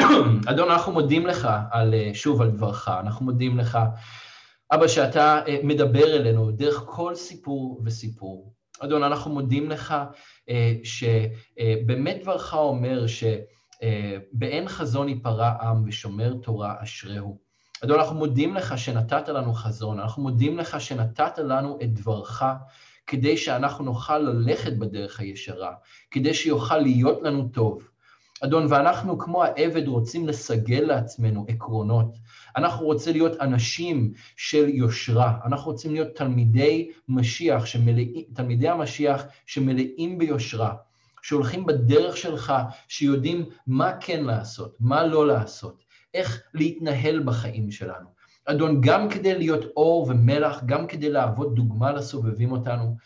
[0.50, 3.78] אדון, אנחנו מודים לך על, אה, שוב על דברך, אנחנו מודים לך,
[4.74, 8.52] אבא, שאתה מדבר אלינו דרך כל סיפור וסיפור.
[8.80, 9.94] אדון, אנחנו מודים לך
[10.48, 17.38] אה, שבאמת דברך אומר שבאין חזון ייפרע עם ושומר תורה אשריהו.
[17.84, 22.42] אדון, אנחנו מודים לך שנתת לנו חזון, אנחנו מודים לך שנתת לנו את דברך
[23.06, 25.72] כדי שאנחנו נוכל ללכת בדרך הישרה,
[26.10, 27.88] כדי שיוכל להיות לנו טוב.
[28.44, 32.16] אדון, ואנחנו כמו העבד רוצים לסגל לעצמנו עקרונות.
[32.56, 38.02] אנחנו רוצים להיות אנשים של יושרה, אנחנו רוצים להיות תלמידי משיח, שמלא,
[38.34, 40.74] תלמידי המשיח שמלאים ביושרה,
[41.22, 42.52] שהולכים בדרך שלך,
[42.88, 45.84] שיודעים מה כן לעשות, מה לא לעשות,
[46.14, 48.08] איך להתנהל בחיים שלנו.
[48.44, 52.96] אדון, גם כדי להיות אור ומלח, גם כדי להוות דוגמה לסובבים אותנו,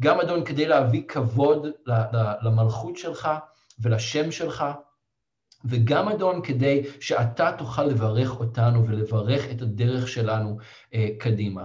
[0.00, 1.66] גם אדון כדי להביא כבוד
[2.42, 3.28] למלכות שלך,
[3.78, 4.64] ולשם שלך,
[5.64, 10.58] וגם אדון כדי שאתה תוכל לברך אותנו ולברך את הדרך שלנו
[10.94, 11.64] אה, קדימה.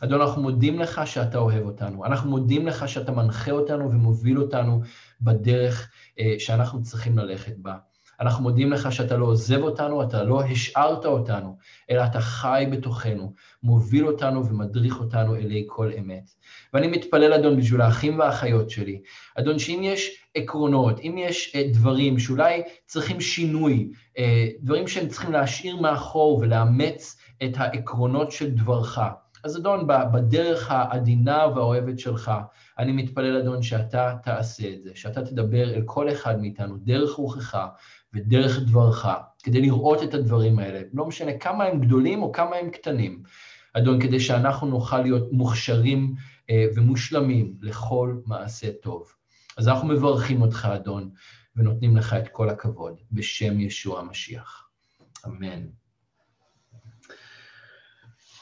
[0.00, 4.80] אדון, אנחנו מודים לך שאתה אוהב אותנו, אנחנו מודים לך שאתה מנחה אותנו ומוביל אותנו
[5.20, 7.76] בדרך אה, שאנחנו צריכים ללכת בה.
[8.20, 11.56] אנחנו מודים לך שאתה לא עוזב אותנו, אתה לא השארת אותנו,
[11.90, 16.30] אלא אתה חי בתוכנו, מוביל אותנו ומדריך אותנו אלי כל אמת.
[16.74, 19.00] ואני מתפלל, אדון, בשביל האחים והאחיות שלי,
[19.34, 24.20] אדון, שאם יש עקרונות, אם יש uh, דברים שאולי צריכים שינוי, uh,
[24.60, 28.98] דברים שהם צריכים להשאיר מאחור ולאמץ את העקרונות של דברך,
[29.46, 32.32] אז אדון, בדרך העדינה והאוהבת שלך,
[32.78, 37.58] אני מתפלל, אדון, שאתה תעשה את זה, שאתה תדבר אל כל אחד מאיתנו דרך רוחך
[38.14, 39.06] ודרך דברך,
[39.42, 43.22] כדי לראות את הדברים האלה, לא משנה כמה הם גדולים או כמה הם קטנים,
[43.72, 46.14] אדון, כדי שאנחנו נוכל להיות מוכשרים
[46.50, 49.12] אה, ומושלמים לכל מעשה טוב.
[49.56, 51.10] אז אנחנו מברכים אותך, אדון,
[51.56, 54.68] ונותנים לך את כל הכבוד, בשם ישוע המשיח.
[55.26, 55.66] אמן.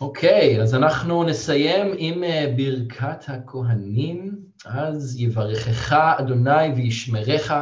[0.00, 4.44] אוקיי, אז אנחנו נסיים עם אה, ברכת הכהנים.
[4.64, 7.52] אז יברכך אדוני וישמרך,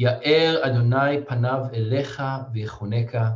[0.00, 2.22] יאר אדוני פניו אליך
[2.52, 3.30] ויחונקה,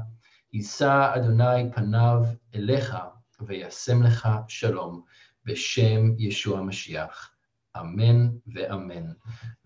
[0.53, 2.23] יישא אדוני פניו
[2.55, 2.97] אליך
[3.41, 5.03] וישם לך שלום,
[5.45, 7.35] בשם ישוע המשיח.
[7.81, 9.13] אמן ואמן.